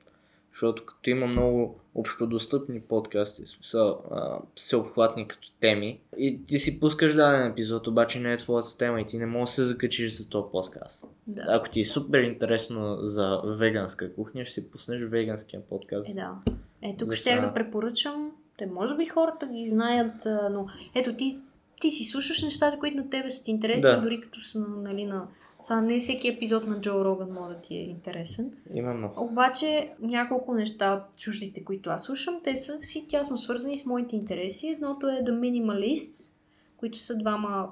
[0.54, 6.80] Защото като има много общодостъпни подкасти, в смисъл, а, всеобхватни като теми, и ти си
[6.80, 10.14] пускаш даден епизод, обаче не е твоята тема и ти не можеш да се закачиш
[10.14, 11.06] за този подкаст.
[11.28, 11.46] Да.
[11.48, 16.10] Ако ти е супер интересно за веганска кухня, ще си пуснеш веганския подкаст.
[16.10, 16.36] Е, да.
[16.82, 17.22] Е, тук Защо?
[17.22, 18.32] ще да препоръчам.
[18.58, 21.40] Те може би хората ги знаят, но ето ти,
[21.82, 24.02] ти си слушаш нещата, които на тебе са ти интересни, Да.
[24.02, 25.28] дори като са нали, на...
[25.64, 28.52] Сега не всеки епизод на Джо Роган може да ти е интересен.
[28.74, 29.14] Именно.
[29.18, 34.16] Обаче няколко неща от чуждите, които аз слушам, те са си тясно свързани с моите
[34.16, 34.68] интереси.
[34.68, 36.38] Едното е The Minimalists,
[36.78, 37.72] които са двама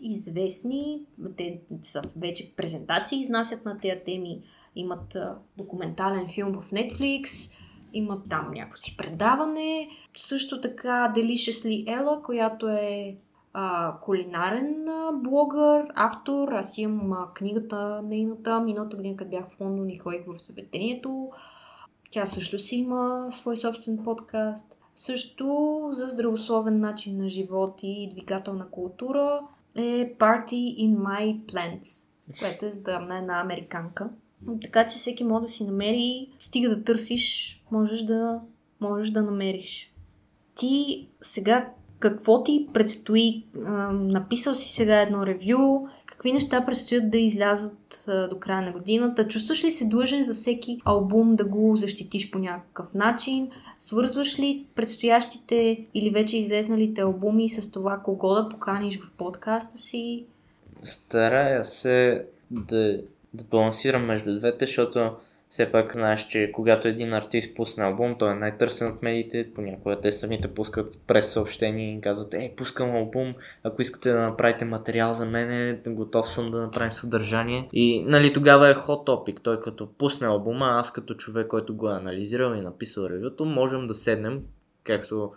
[0.00, 1.02] известни.
[1.36, 4.42] Те са вече презентации, изнасят на тези теми.
[4.76, 5.16] Имат
[5.56, 7.52] документален филм в Netflix,
[7.92, 9.88] имат там някакво си предаване.
[10.16, 13.16] Също така Deliciously Ella, която е
[13.54, 16.48] а, кулинарен а, блогър, автор.
[16.52, 18.60] Аз имам а, книгата нейната.
[18.60, 21.30] Миналата година, като бях в Лондон и ходих в съветението.
[22.10, 24.78] Тя също си има свой собствен подкаст.
[24.94, 29.40] Също за здравословен начин на живот и двигателна култура
[29.74, 34.10] е Party in My Plants, което е здравна една американка.
[34.60, 38.40] Така че всеки може да си намери, стига да търсиш, можеш да,
[38.80, 39.92] можеш да намериш.
[40.54, 41.72] Ти сега
[42.04, 43.44] какво ти предстои?
[43.92, 45.86] Написал си сега едно ревю.
[46.06, 49.28] Какви неща предстоят да излязат до края на годината?
[49.28, 53.50] Чувстваш ли се длъжен за всеки албум да го защитиш по някакъв начин?
[53.78, 60.24] Свързваш ли предстоящите или вече излезналите албуми с това кого да поканиш в подкаста си?
[60.82, 63.00] Старая се да,
[63.34, 65.10] да балансирам между двете, защото
[65.54, 70.00] все пак знаеш, че когато един артист пусне албум, той е най-търсен от медиите, понякога
[70.00, 75.14] те самите пускат през съобщения и казват, ей, пускам албум, ако искате да направите материал
[75.14, 77.68] за мене, готов съм да направим съдържание.
[77.72, 81.88] И нали тогава е хот топик, той като пусне албума, аз като човек, който го
[81.88, 84.42] е анализирал и написал ревюто, можем да седнем,
[84.84, 85.32] както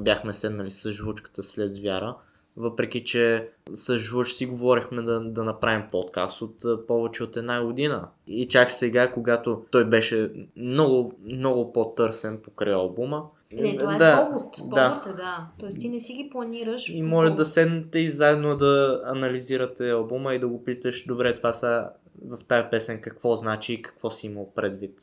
[0.00, 2.16] бяхме седнали с жлучката след звяра,
[2.56, 8.08] въпреки че с Жуж си говорихме да, да направим подкаст от повече от една година.
[8.26, 13.24] И чак сега, когато той беше много, много по-търсен покрай албума.
[13.52, 14.56] Не, това е да, повод.
[14.58, 15.02] Повод да.
[15.10, 15.46] е, да.
[15.58, 16.88] Тоест ти не си ги планираш.
[16.88, 17.36] И може повод.
[17.36, 21.88] да седнете и заедно да анализирате албума и да го питаш, добре, това са
[22.28, 25.00] в тая песен какво значи и какво си имал предвид.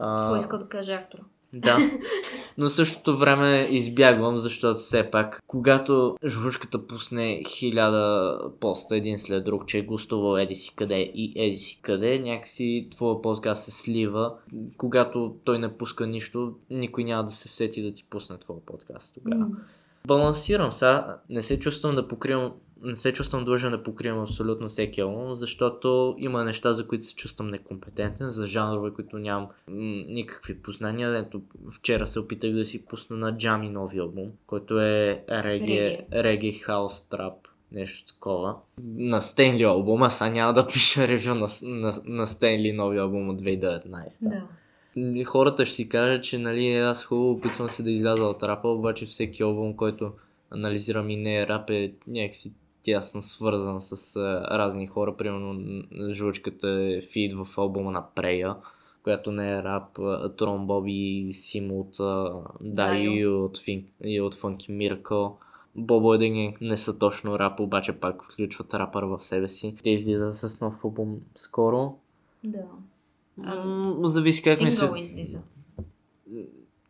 [0.00, 1.22] Какво иска да каже автора?
[1.54, 1.78] Да,
[2.58, 9.44] но в същото време избягвам, защото все пак, когато журучката пусне хиляда поста един след
[9.44, 13.70] друг, че е гостувал еди си къде и еди си къде, някакси твоя подкаст се
[13.70, 14.34] слива.
[14.76, 19.14] Когато той не пуска нищо, никой няма да се сети да ти пусне твоя подкаст
[19.14, 19.46] тогава.
[20.06, 25.00] Балансирам сега, не се чувствам да покривам не се чувствам длъжен да покривам абсолютно всеки
[25.00, 29.48] албум, защото има неща, за които се чувствам некомпетентен, за жанрове, които нямам
[30.08, 31.18] никакви познания.
[31.18, 36.52] Ето, вчера се опитах да си пусна на Джами нови албум, който е реге, реге
[36.52, 38.56] хаус трап, нещо такова.
[38.96, 43.42] На Стенли албума, сега няма да пиша ревю на, на, на Стенли нови албум от
[43.42, 44.28] 2019.
[44.28, 44.44] Да.
[45.24, 49.06] Хората ще си кажат, че нали, аз хубаво опитвам се да изляза от рапа, обаче
[49.06, 50.12] всеки албум, който
[50.50, 52.52] анализирам и не е рап, е някакси
[52.82, 54.20] тясно свързан с а,
[54.58, 55.16] разни хора.
[55.16, 58.56] Примерно жлъчката е фид в албума на Прея,
[59.02, 59.98] която не е рап,
[60.36, 61.96] Трон Боби, Сим от
[62.60, 63.12] Дайо.
[63.12, 65.32] и от, Фин, и от Funky Miracle.
[65.76, 69.76] Бобо Единг не са точно рап, обаче пак включват рапър в себе си.
[69.82, 71.94] Те излизат с нов албум скоро.
[72.44, 72.62] Да.
[73.38, 74.90] М, зависи как ми се...
[74.96, 75.42] Излиза.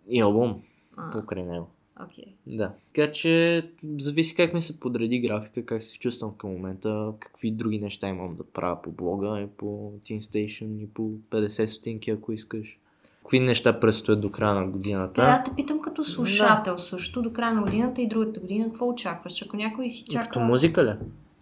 [0.09, 0.62] И албум
[0.97, 1.66] А, покрай него.
[2.03, 2.34] окей.
[2.57, 2.72] Да.
[2.94, 3.62] Така че
[3.98, 8.36] зависи как ми се подреди графика, как се чувствам към момента, какви други неща имам
[8.36, 12.78] да правя по блога и по Teen Station и по 50 стотинки, ако искаш.
[13.22, 15.22] Какви неща предстоят до края на годината?
[15.22, 18.88] Да, аз те питам като слушател също, до края на годината и другата година, какво
[18.88, 19.42] очакваш?
[19.42, 20.24] Ако някой си чака...
[20.24, 20.92] Като музика ли?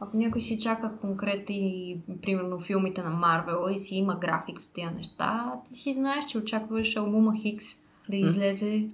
[0.00, 4.94] Ако някой си чака конкретни, примерно филмите на Марвел и си има график за тези
[4.96, 7.66] неща, ти си знаеш, че очакваш албума Хикс
[8.08, 8.88] да излезе.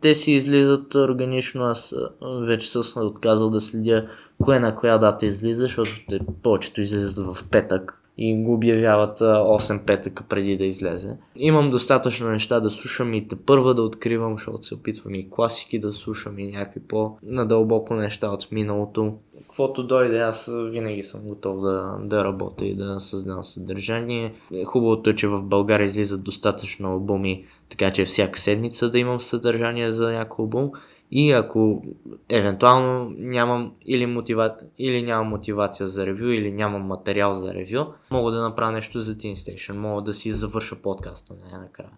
[0.00, 1.94] Те си излизат органично, аз
[2.40, 4.08] вече съм отказал да следя
[4.42, 9.24] кое на коя дата излиза, защото те повечето излизат в петък и го обявяват а,
[9.24, 11.16] 8 петъка преди да излезе.
[11.36, 15.78] Имам достатъчно неща да слушам и те първа да откривам, защото се опитвам и класики
[15.78, 19.14] да слушам и някакви по-надълбоко неща от миналото.
[19.40, 24.32] Каквото дойде, аз винаги съм готов да, да работя и да създам съдържание.
[24.64, 29.90] Хубавото е, че в България излизат достатъчно албуми, така че всяка седмица да имам съдържание
[29.90, 30.70] за някой албум.
[31.10, 31.82] И ако
[32.28, 34.56] евентуално нямам или, мотива...
[34.78, 39.14] или нямам мотивация за ревю, или нямам материал за ревю, мога да направя нещо за
[39.14, 41.90] Teen Station, мога да си завърша подкаста най-накрая.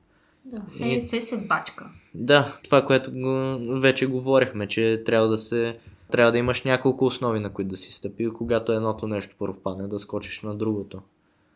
[0.45, 1.01] Да, се, и...
[1.01, 1.87] се се бачка.
[2.15, 5.79] Да, това, което го, вече говорихме, че трябва да се
[6.11, 9.99] трябва да имаш няколко основи, на които да си стъпи, когато едното нещо пропадне, да
[9.99, 11.01] скочиш на другото.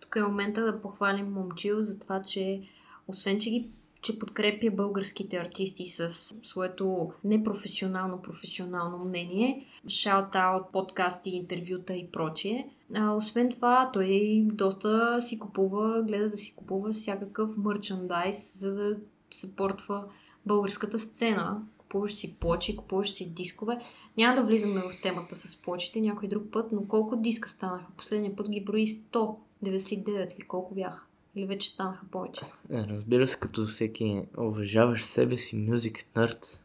[0.00, 2.60] Тук е момента да похвалим Момчил за това, че
[3.08, 3.68] освен, че ги
[4.04, 6.10] че подкрепя българските артисти с
[6.42, 12.70] своето непрофесионално професионално мнение, шаут-аут, подкасти, интервюта и прочие.
[12.94, 18.96] А, освен това, той доста си купува, гледа да си купува всякакъв мерчандайз, за да
[19.30, 20.04] съпортва
[20.46, 21.62] българската сцена.
[21.78, 23.78] Купуваш си плочи, купуваш си дискове.
[24.16, 27.86] Няма да влизаме в темата с плочите някой друг път, но колко диска станаха?
[27.96, 31.06] Последния път ги брои 199 ли колко бяха?
[31.36, 32.40] Или вече станаха повече?
[32.70, 36.64] Е, разбира се, като всеки уважаваш себе си, мюзик нърд.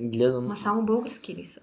[0.00, 0.46] Гледам...
[0.46, 1.60] Ма само български ли са?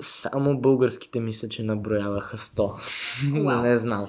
[0.00, 3.62] Само българските мисля, че наброяваха 100.
[3.62, 4.06] Не знам.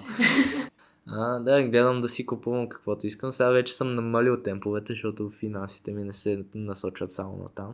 [1.10, 3.32] А, да, гледам да си купувам каквото искам.
[3.32, 7.74] Сега вече съм намалил темповете, защото финансите ми не се насочат само на там.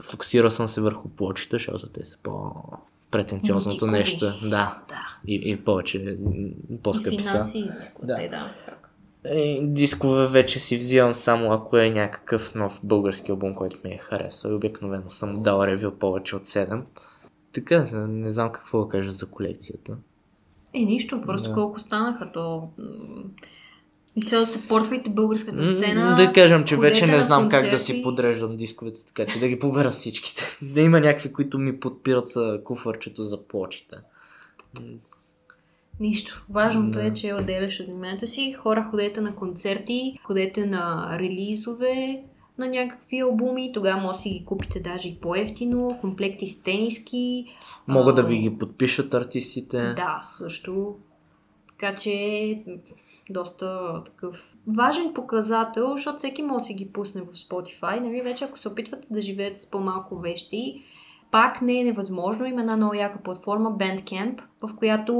[0.00, 2.52] Фокусирал съм се върху плочите, защото те са по
[3.10, 4.26] претенциозното нещо.
[4.42, 4.82] Да.
[4.88, 5.18] да.
[5.26, 6.18] И, и повече,
[6.82, 8.14] по-скъпи и финанси изискват, да.
[8.14, 8.50] Да.
[9.24, 13.98] Е, дискове вече си взимам само ако е някакъв нов български албум, който ми е
[13.98, 14.50] харесал.
[14.50, 16.82] И обикновено съм дал ревю повече от 7.
[17.52, 19.96] Така, не знам какво да кажа за колекцията.
[20.74, 21.54] Е, нищо, просто да.
[21.54, 22.68] колко станаха, то...
[24.16, 26.14] Мисля да съпортвайте българската сцена.
[26.16, 27.64] Да кажем, че вече не знам концерти.
[27.64, 30.58] как да си подреждам дисковете, така че да ги побера всичките.
[30.62, 32.28] да има някакви, които ми подпират
[32.64, 33.96] куфърчето за плочите.
[36.00, 36.44] Нищо.
[36.50, 37.06] Важното да.
[37.06, 38.52] е, че отделяш от вниманието си.
[38.52, 42.24] Хора, ходете на концерти, ходете на релизове
[42.58, 47.46] на някакви албуми, тогава може да си ги купите даже и по-ефтино, комплекти с тениски.
[47.88, 49.94] Могат а, да ви ги подпишат артистите.
[49.94, 50.96] Да, също.
[51.68, 52.64] Така че
[53.30, 58.00] доста такъв важен показател, защото всеки може да си ги пусне в Spotify.
[58.00, 60.82] Нали, вече ако се опитвате да живеете с по-малко вещи,
[61.30, 62.46] пак не е невъзможно.
[62.46, 65.14] Има една много яка платформа Bandcamp, в която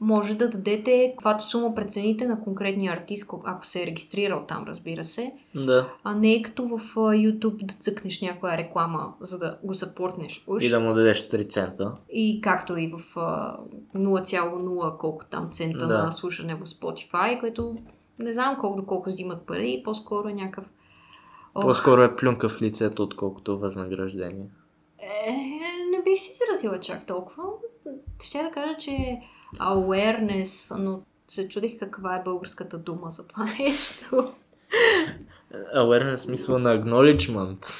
[0.00, 5.04] може да дадете каквато сума прецените на конкретния артист, ако се е регистрирал там, разбира
[5.04, 5.32] се.
[5.54, 5.88] Да.
[6.04, 10.62] А не е като в YouTube да цъкнеш някоя реклама, за да го запортнеш уж.
[10.62, 11.92] И да му дадеш 3 цента.
[12.10, 16.04] И както и в 0,0 колко там цента да.
[16.04, 17.76] на слушане в Spotify, което
[18.18, 20.64] не знам колко доколко взимат пари, по-скоро е някакъв...
[21.54, 24.46] По-скоро е плюнка в лицето, отколкото възнаграждение.
[24.98, 25.30] Е,
[25.90, 27.42] не бих си изразила чак толкова.
[28.24, 29.20] Ще да кажа, че
[29.54, 34.32] awareness, но се чудих каква е българската дума за това нещо.
[35.76, 37.78] Awareness смисъл на acknowledgement.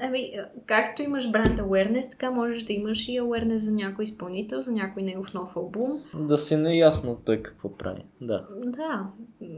[0.00, 0.32] Ами,
[0.66, 5.02] както имаш бренд awareness, така можеш да имаш и awareness за някой изпълнител, за някой
[5.02, 6.02] негов нов албум.
[6.14, 8.02] Да си неясно той какво прави.
[8.20, 8.46] Да.
[8.64, 9.06] Да.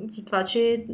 [0.09, 0.87] За това, че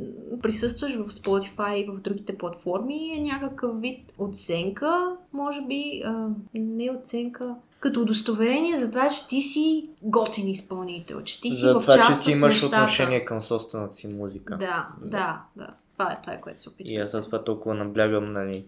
[0.42, 6.90] присъстваш в Spotify и в другите платформи е някакъв вид оценка, може би, а, не
[6.90, 11.80] оценка, като удостоверение за това, че ти си готин изпълнител, че ти си за в
[11.80, 14.56] това, част че ти имаш отношение към собствената си музика.
[14.56, 15.68] Да, да, да.
[15.92, 16.96] Това е, това е което се опитвам.
[16.96, 18.64] И аз за това толкова наблягам нали,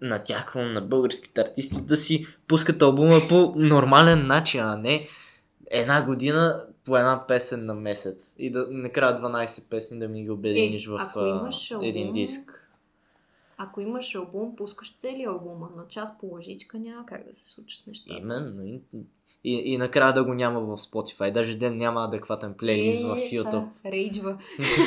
[0.00, 5.06] натяквам на българските артисти да си пускат албума по нормален начин, а не
[5.70, 8.34] една година по една песен на месец.
[8.38, 11.50] И да накрая 12 песни да ми ги обединиш е, в албум,
[11.82, 12.63] един диск.
[13.56, 15.70] Ако имаш албум, пускаш целият албума.
[15.76, 18.18] На час по лъжичка няма как да се случат нещата.
[18.18, 18.64] Именно.
[18.64, 18.80] И,
[19.44, 21.32] и, и накрая да го няма в Spotify.
[21.32, 23.68] Даже ден няма адекватен плейлист е, в YouTube.
[23.86, 24.38] Рейджва.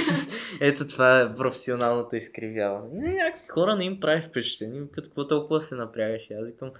[0.61, 3.01] Ето това е професионалното изкривяване.
[3.01, 4.81] Не, някакви хора не им прави впечатление.
[4.91, 6.27] Като какво толкова се напрягаш.
[6.31, 6.71] Аз викам,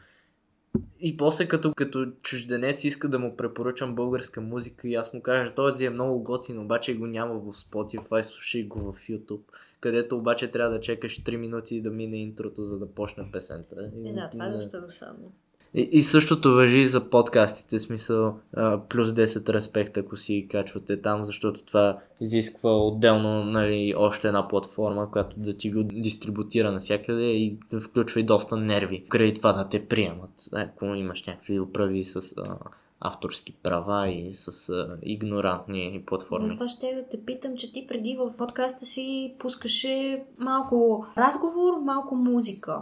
[1.00, 5.56] и после като, като чужденец иска да му препоръчам българска музика и аз му кажа,
[5.56, 9.42] този е много готин, обаче го няма в Spotify, слушай го в YouTube,
[9.80, 13.76] където обаче трябва да чекаш 3 минути да мине интрото, за да почне песента.
[14.06, 15.32] Е, да, това е доста досадно.
[15.74, 21.02] И, и същото въжи и за подкастите, смисъл а, плюс 10 респект, ако си качвате
[21.02, 27.24] там, защото това изисква отделно нали, още една платформа, която да ти го дистрибутира навсякъде
[27.24, 29.06] и включва и доста нерви.
[29.10, 32.58] Край това да те приемат, ако имаш някакви управи с а,
[33.00, 36.50] авторски права и с а, игнорантни платформи.
[36.50, 42.16] Това ще да те питам, че ти преди в подкаста си пускаше малко разговор, малко
[42.16, 42.82] музика.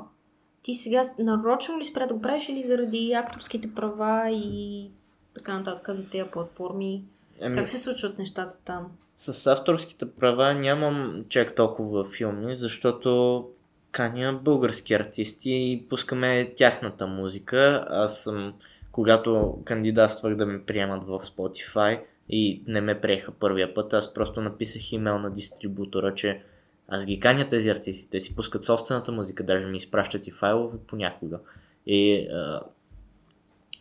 [0.61, 4.89] Ти сега нарочно ли спря да го правиш или заради авторските права и
[5.33, 7.03] така нататък за тези платформи?
[7.41, 7.55] Ами...
[7.55, 8.87] Как се случват нещата там?
[9.17, 13.43] С авторските права нямам чак толкова филми, защото
[13.91, 17.85] каня български артисти и пускаме тяхната музика.
[17.89, 18.53] Аз съм,
[18.95, 24.41] когато кандидатствах да ме приемат в Spotify и не ме приеха първия път, аз просто
[24.41, 26.41] написах имейл на дистрибутора, че
[26.87, 30.77] аз ги каня тези артисти, те си пускат собствената музика, даже ми изпращат и файлове
[30.87, 31.39] понякога.
[31.85, 32.27] И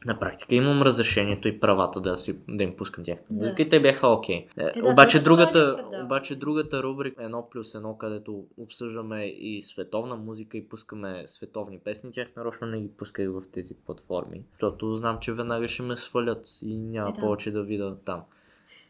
[0.07, 3.19] на практика имам разрешението и правата да, си, да им пускам тях.
[3.31, 3.55] Да.
[3.59, 4.47] И те бяха окей.
[4.47, 4.77] Okay.
[4.77, 10.59] Е, да, обаче, другата, обаче другата рубрика, едно плюс едно, където обсъждаме и световна музика
[10.59, 14.43] и пускаме световни песни, тях нарочно не ги пускай в тези платформи.
[14.53, 17.21] Защото знам, че веднага ще ме свалят и няма е, да.
[17.21, 18.23] повече да видя там.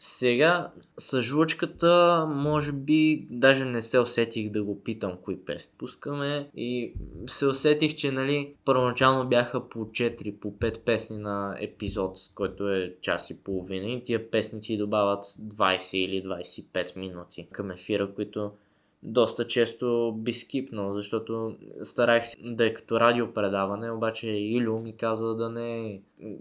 [0.06, 6.50] Сега с жлъчката, може би, даже не се усетих да го питам кои песни пускаме
[6.56, 6.92] и
[7.26, 12.94] се усетих, че нали, първоначално бяха по 4, по 5 песни на епизод, който е
[13.00, 18.50] час и половина и тия песни ти добавят 20 или 25 минути към ефира, които
[19.04, 25.34] доста често би скипнал, защото старах се да е като радиопредаване, обаче Илю ми каза
[25.34, 26.00] да не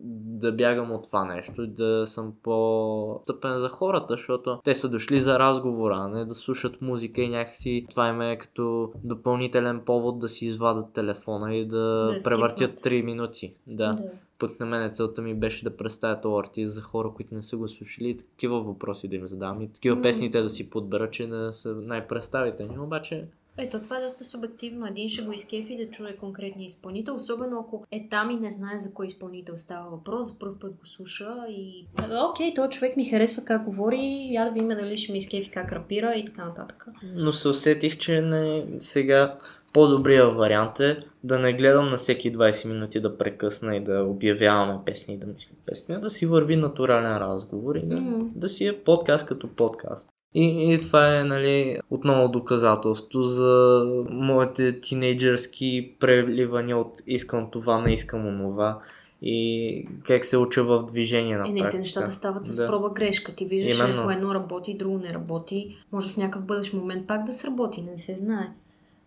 [0.10, 5.20] да бягам от това нещо и да съм по-стъпен за хората, защото те са дошли
[5.20, 10.20] за разговора, а не да слушат музика и някакси това им е като допълнителен повод
[10.20, 13.54] да си извадат телефона и да, да превъртят 3 минути.
[13.68, 13.94] Да.
[13.94, 14.04] да.
[14.44, 17.58] Пък на мен целта ми беше да представя този артист за хора, които не са
[17.58, 20.02] го слушали такива въпроси да им задам и такива mm.
[20.02, 23.28] песните да си подбера, че не са най-представителни, обаче
[23.58, 24.88] ето, това е доста субективно.
[24.88, 28.80] Един ще го изкефи да чуе конкретния изпълнител, особено ако е там и не знае
[28.80, 31.86] за кой изпълнител става въпрос, за първ път го слуша и...
[32.32, 35.72] Окей, този човек ми харесва как говори, я да видим дали ще ми изкефи как
[35.72, 36.88] рапира и така нататък.
[37.04, 39.38] Но се усетих, че не сега
[39.74, 44.80] по-добрият вариант е да не гледам на всеки 20 минути да прекъсна и да обявяваме
[44.86, 48.28] песни и да мислим песни, да си върви натурален разговор и да, mm-hmm.
[48.36, 50.10] да си е подкаст като подкаст.
[50.36, 57.94] И, и това е, нали, отново доказателство за моите тинейджърски преливания от искам това, не
[57.94, 58.80] искам онова
[59.22, 61.60] и как се уча в движение на практика.
[61.60, 62.68] Е, не, те нещата стават с да.
[62.68, 63.36] проба грешка.
[63.36, 64.02] Ти виждаш, Именно.
[64.02, 67.98] ако едно работи, друго не работи, може в някакъв бъдещ момент пак да сработи, не
[67.98, 68.50] се знае.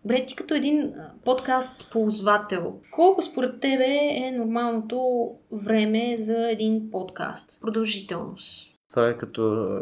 [0.07, 0.93] Добре, ти като един
[1.25, 7.61] подкаст ползвател, колко според тебе е нормалното време за един подкаст?
[7.61, 8.67] Продължителност.
[8.89, 9.41] Това е като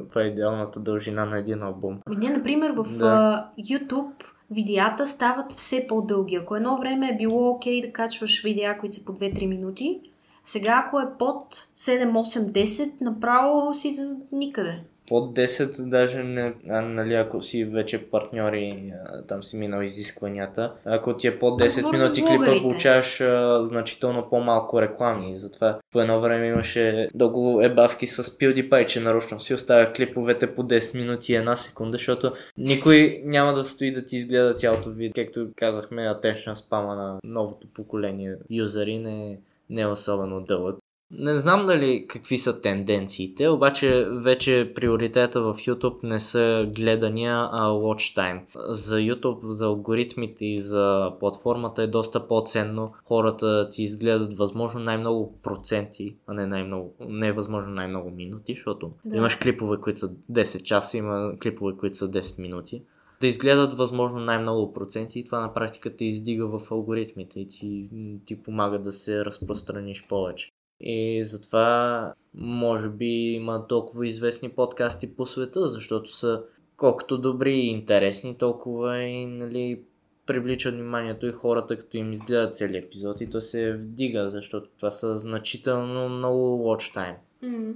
[0.09, 1.99] това е идеалната дължина на един албум.
[2.17, 3.51] Ние, например, в да.
[3.59, 6.35] YouTube видеята стават все по-дълги.
[6.35, 10.01] Ако едно време е било окей okay да качваш видеа, които са по 2-3 минути,
[10.43, 16.53] сега ако е под 7, 8, 10, направо си за никъде под 10 даже не,
[16.69, 20.73] а, нали, ако си вече партньори, а, там си минал изискванията.
[20.85, 25.37] Ако ти е под 10 минути клипа, получаваш а, значително по-малко реклами.
[25.37, 30.63] Затова по едно време имаше дълго ебавки с PewDiePie, че нарочно си оставя клиповете по
[30.63, 35.23] 10 минути и една секунда, защото никой няма да стои да ти изгледа цялото видео.
[35.23, 39.39] Както казахме, attention спама на новото поколение юзери не,
[39.69, 40.84] не е особено дълъг.
[41.11, 47.69] Не знам дали какви са тенденциите, обаче вече приоритета в YouTube не са гледания, а
[47.69, 48.41] watch time.
[48.55, 55.39] За YouTube, за алгоритмите и за платформата е доста по-ценно хората ти изгледат възможно най-много
[55.43, 59.17] проценти, а не най-много, не е възможно най-много минути, защото да.
[59.17, 62.83] имаш клипове, които са 10 часа, има клипове, които са 10 минути
[63.21, 67.89] да изгледат възможно най-много проценти и това на практика те издига в алгоритмите и ти,
[68.25, 70.51] ти помага да се разпространиш повече.
[70.79, 76.43] И затова, може би, има толкова известни подкасти по света, защото са
[76.77, 79.81] колкото добри и интересни, толкова и нали,
[80.25, 84.91] привличат вниманието и хората, като им изгледат целият епизод и то се вдига, защото това
[84.91, 87.15] са значително много watch time.
[87.43, 87.73] Mm.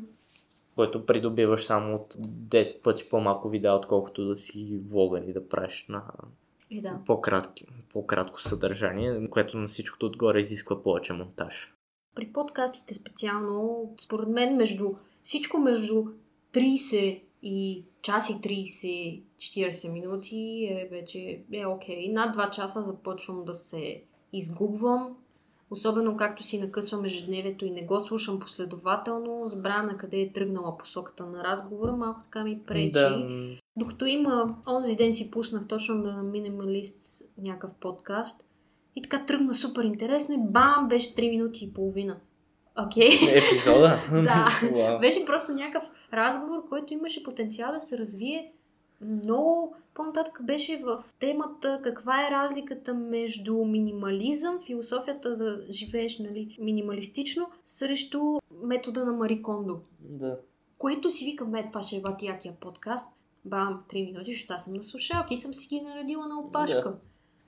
[0.76, 5.86] Който придобиваш само от 10 пъти по-малко видео, отколкото да си влогър и да правиш
[5.90, 6.04] на
[6.70, 7.00] и да.
[7.06, 7.54] по-кратко,
[7.94, 11.74] по-кратко съдържание, което на всичкото отгоре изисква повече монтаж.
[12.15, 14.91] При подкастите специално, според мен, между
[15.23, 16.06] всичко между
[16.53, 18.34] 30 и час и
[19.40, 22.07] 30-40 минути е вече е окей.
[22.07, 22.14] Okay.
[22.14, 24.03] Над 2 часа започвам да се
[24.34, 25.18] изгубвам.
[25.72, 30.77] Особено както си накъсвам ежедневието и не го слушам последователно, забравям на къде е тръгнала
[30.77, 32.90] посоката на разговора, малко така ми пречи.
[32.91, 33.27] Да.
[33.77, 38.45] Докато има, онзи ден си пуснах точно на Minimalist някакъв подкаст
[39.00, 42.18] и така тръгна супер интересно и бам, беше 3 минути и половина.
[42.86, 43.10] Окей.
[43.10, 43.48] Okay.
[43.48, 44.00] Епизода?
[44.12, 44.48] да.
[44.62, 45.00] wow.
[45.00, 48.54] Беше просто някакъв разговор, който имаше потенциал да се развие
[49.02, 57.50] много по-нататък беше в темата каква е разликата между минимализъм, философията да живееш нали, минималистично,
[57.64, 58.22] срещу
[58.64, 59.80] метода на Мари Кондо.
[60.00, 60.38] Да.
[60.78, 63.10] Което си викам, е, това ще е якия подкаст.
[63.46, 66.90] Бам, 3 минути, защото аз съм на слушалки и съм си ги наредила на опашка.
[66.90, 66.98] Да.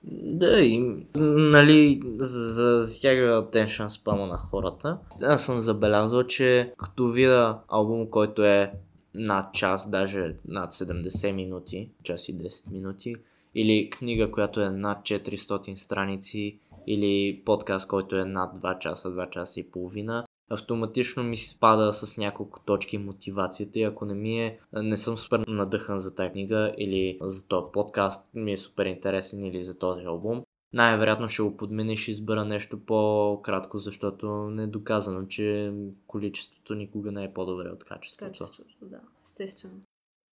[0.04, 4.98] Да, и нали, засяга attention спама на хората.
[5.22, 8.72] Аз съм забелязал, че като видя албум, който е
[9.14, 13.14] над час, даже над 70 минути, час и 10 минути,
[13.54, 19.30] или книга, която е над 400 страници, или подкаст, който е над 2 часа, 2
[19.30, 24.58] часа и половина, автоматично ми спада с няколко точки мотивацията и ако не ми е,
[24.72, 29.44] не съм супер надъхан за тази книга или за този подкаст ми е супер интересен
[29.44, 30.42] или за този албум,
[30.72, 35.72] най-вероятно ще го подменя и избера нещо по-кратко, защото не е доказано, че
[36.06, 38.30] количеството никога не е по-добре от качеството.
[38.30, 39.74] Качеството, да, естествено.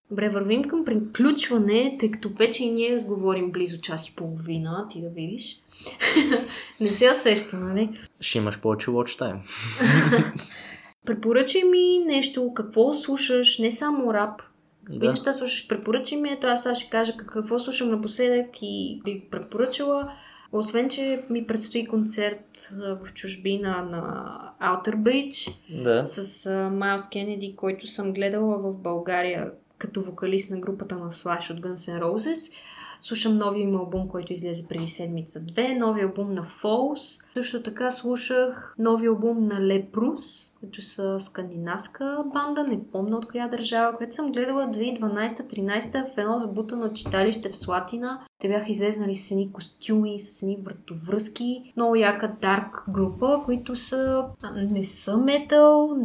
[0.10, 5.02] Добре, вървим към приключване, тъй като вече и ние говорим близо час и половина, ти
[5.02, 5.63] да видиш.
[6.80, 8.00] Не се усеща, нали?
[8.20, 9.40] Ще имаш повече watch time.
[11.06, 14.42] Препоръчай ми нещо, какво слушаш, не само рап.
[14.86, 15.10] Какви Да.
[15.10, 15.68] неща слушаш?
[15.68, 20.12] Препоръчай ми, ето аз сега ще кажа какво слушам напоследък и би го препоръчала.
[20.52, 24.26] Освен, че ми предстои концерт в чужбина на
[24.62, 25.54] Outer Bridge
[25.84, 26.08] Да.
[26.08, 31.52] с а, Майлз Кенеди, който съм гледала в България като вокалист на групата на Slash
[31.52, 32.54] от Guns N' Roses.
[33.06, 37.26] Слушам новия им албум, който излезе преди седмица-две, новия албум на Falls.
[37.34, 43.48] Също така слушах новия албум на Leprous, които са скандинавска банда, не помня от коя
[43.48, 48.22] държава, която съм гледала 2012-13 в едно забутано читалище в Слатина.
[48.42, 51.74] Те бяха излезнали с едни костюми, с едни вратовръзки.
[51.76, 54.26] Много яка дарк група, които са...
[54.56, 55.96] не са метал,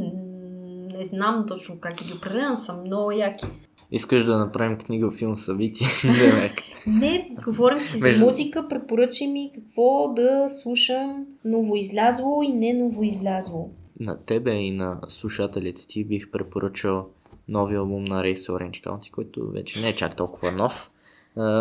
[0.96, 3.46] не знам точно как ги определям, са много яки.
[3.92, 5.86] Искаш да направим книга, филм, събитие?
[6.86, 13.70] Не, говорим си за музика, препоръчай ми какво да слушам новоизлязло и не новоизлязло.
[14.00, 17.08] На тебе и на слушателите ти бих препоръчал
[17.48, 20.90] новия албум на Race Orange County, който вече не е чак толкова нов,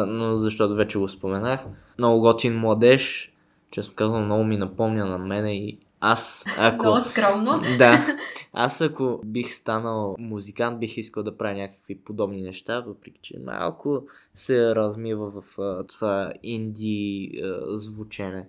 [0.08, 1.66] но защото вече го споменах.
[1.98, 3.34] Много готин младеж,
[3.72, 6.86] честно казвам, много ми напомня на мене и аз, ако...
[6.86, 7.62] Много скромно.
[7.78, 8.18] Да.
[8.54, 14.04] Аз ако бих станал музикант, бих искал да правя някакви подобни неща, въпреки че малко
[14.34, 15.44] се размива в
[15.88, 17.32] това инди
[17.68, 18.48] звучене,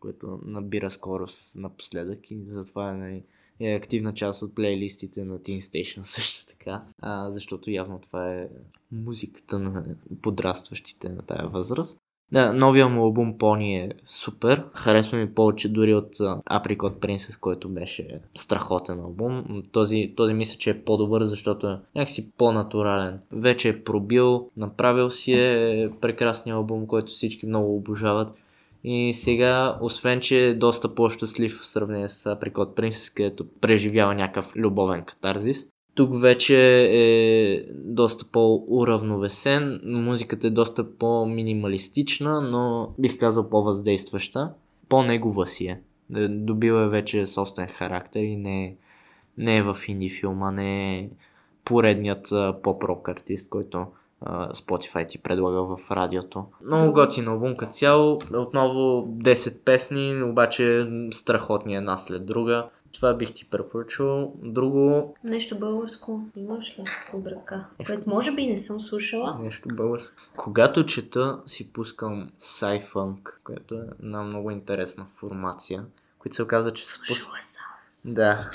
[0.00, 3.22] което набира скорост напоследък и затова е, нали,
[3.60, 8.48] е активна част от плейлистите на Teen Station също така, а, защото явно това е
[8.92, 9.84] музиката на
[10.22, 12.00] подрастващите на тая възраст.
[12.32, 14.64] Да, новия му албум Pony е супер.
[14.74, 19.62] Харесва ми повече дори от Apricot Princess, който беше страхотен албум.
[19.72, 23.20] Този, този мисля, че е по-добър, защото е някакси по-натурален.
[23.32, 28.34] Вече е пробил, направил си е прекрасния албум, който всички много обожават.
[28.84, 34.56] И сега, освен, че е доста по-щастлив в сравнение с Apricot Princess, където преживява някакъв
[34.56, 35.66] любовен катарзис,
[35.98, 44.52] тук вече е доста по-уравновесен, музиката е доста по-минималистична, но бих казал по-въздействаща.
[44.88, 45.80] По-негова си е.
[46.16, 48.76] Е, Добила е вече собствен характер и не е,
[49.38, 51.10] не е в инди филма, не е
[51.64, 53.86] поредният поп-рок артист, който
[54.52, 56.44] Spotify ти предлага в радиото.
[56.64, 58.18] Много готин албум като цяло.
[58.34, 62.68] Отново 10 песни, обаче страхотни една след друга.
[62.92, 64.34] Това бих ти препоръчал.
[64.42, 67.66] Друго, Нещо българско имаш ли под ръка?
[67.86, 69.38] Което може би не съм слушала.
[69.40, 70.16] Нещо българско.
[70.36, 75.84] Когато чета, си пускам Sci-Funk, което е една много интересна формация,
[76.18, 77.28] които се оказа, че са пус...
[78.04, 78.50] Да.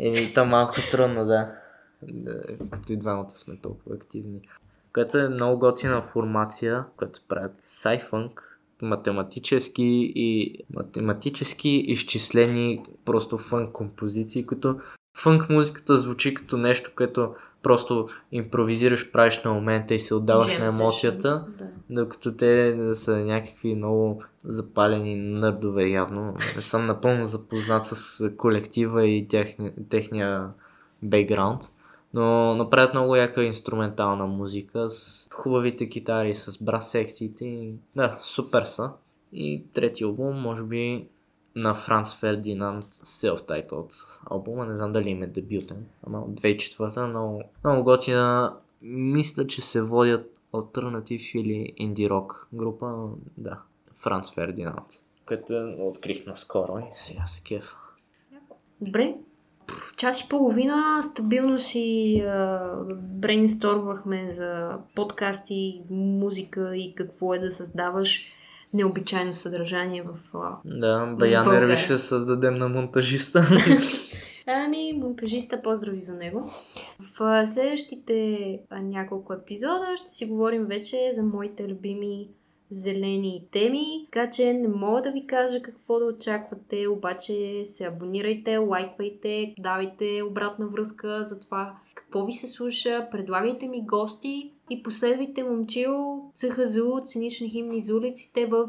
[0.00, 1.58] Еми, то малко трудно, да.
[2.02, 2.42] да.
[2.70, 4.42] Като и двамата сме толкова активни.
[4.92, 8.40] Което е много готина формация, която правят Sci-Funk,
[8.82, 14.76] математически и математически изчислени просто фънк композиции, които
[15.16, 20.58] фънк музиката звучи като нещо, което просто импровизираш, правиш на момента и се отдаваш Jam
[20.58, 21.46] на емоцията.
[21.58, 21.66] Да.
[21.90, 26.34] Докато те са някакви много запалени нърдове явно.
[26.56, 30.48] Не съм напълно запознат с колектива и техни, техния
[31.02, 31.62] бекграунд.
[32.14, 37.44] Но направят много яка инструментална музика с хубавите китари, с брас секциите.
[37.44, 37.74] И...
[37.96, 38.90] Да, супер са.
[39.32, 41.08] И трети албум, може би
[41.54, 44.66] на Франц Фердинанд self-titled албума.
[44.66, 45.86] Не знам дали им е дебютен.
[46.06, 48.56] Ама от 2004 много, много готина.
[48.82, 52.86] Мисля, че се водят альтернатив или инди рок група.
[52.86, 53.60] но Да,
[53.96, 55.02] Франц Фердинанд.
[55.26, 57.76] Което е, открих наскоро и сега се кеф.
[58.80, 59.14] Добре.
[59.96, 62.60] Час и половина стабилно си а,
[62.92, 68.26] брейнсторвахме за подкасти, музика и какво е да създаваш
[68.74, 70.36] необичайно съдържание в...
[70.38, 70.56] А...
[70.64, 71.72] Да, Баян България.
[71.72, 73.46] Ерви ще създадем на монтажиста.
[74.46, 76.50] Ами, монтажиста, поздрави за него.
[77.00, 82.28] В следващите няколко епизода ще си говорим вече за моите любими
[82.70, 88.56] зелени теми, така че не мога да ви кажа какво да очаквате, обаче се абонирайте,
[88.56, 95.42] лайквайте, давайте обратна връзка за това какво ви се слуша, предлагайте ми гости и последвайте
[95.42, 98.68] момчил ЦХЗУ, цинични химни за улиците в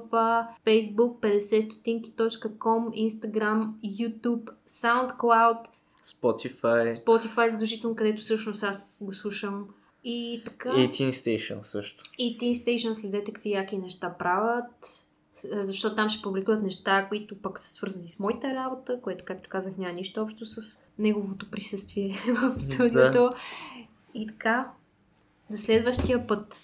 [0.66, 5.66] Facebook 50stotinki.com, Instagram, YouTube, SoundCloud,
[6.04, 6.90] Spotify.
[6.90, 9.68] Spotify задължително, където всъщност аз го слушам.
[10.04, 10.70] И така.
[10.70, 12.04] И Teen Station също.
[12.18, 15.06] И Teen Station следете какви яки неща правят,
[15.52, 19.78] защото там ще публикуват неща, които пък са свързани с моята работа, което, както казах,
[19.78, 22.10] няма нищо общо с неговото присъствие
[22.42, 23.20] в студиото.
[23.20, 23.36] Да.
[24.14, 24.72] И така,
[25.52, 26.60] до следващия път.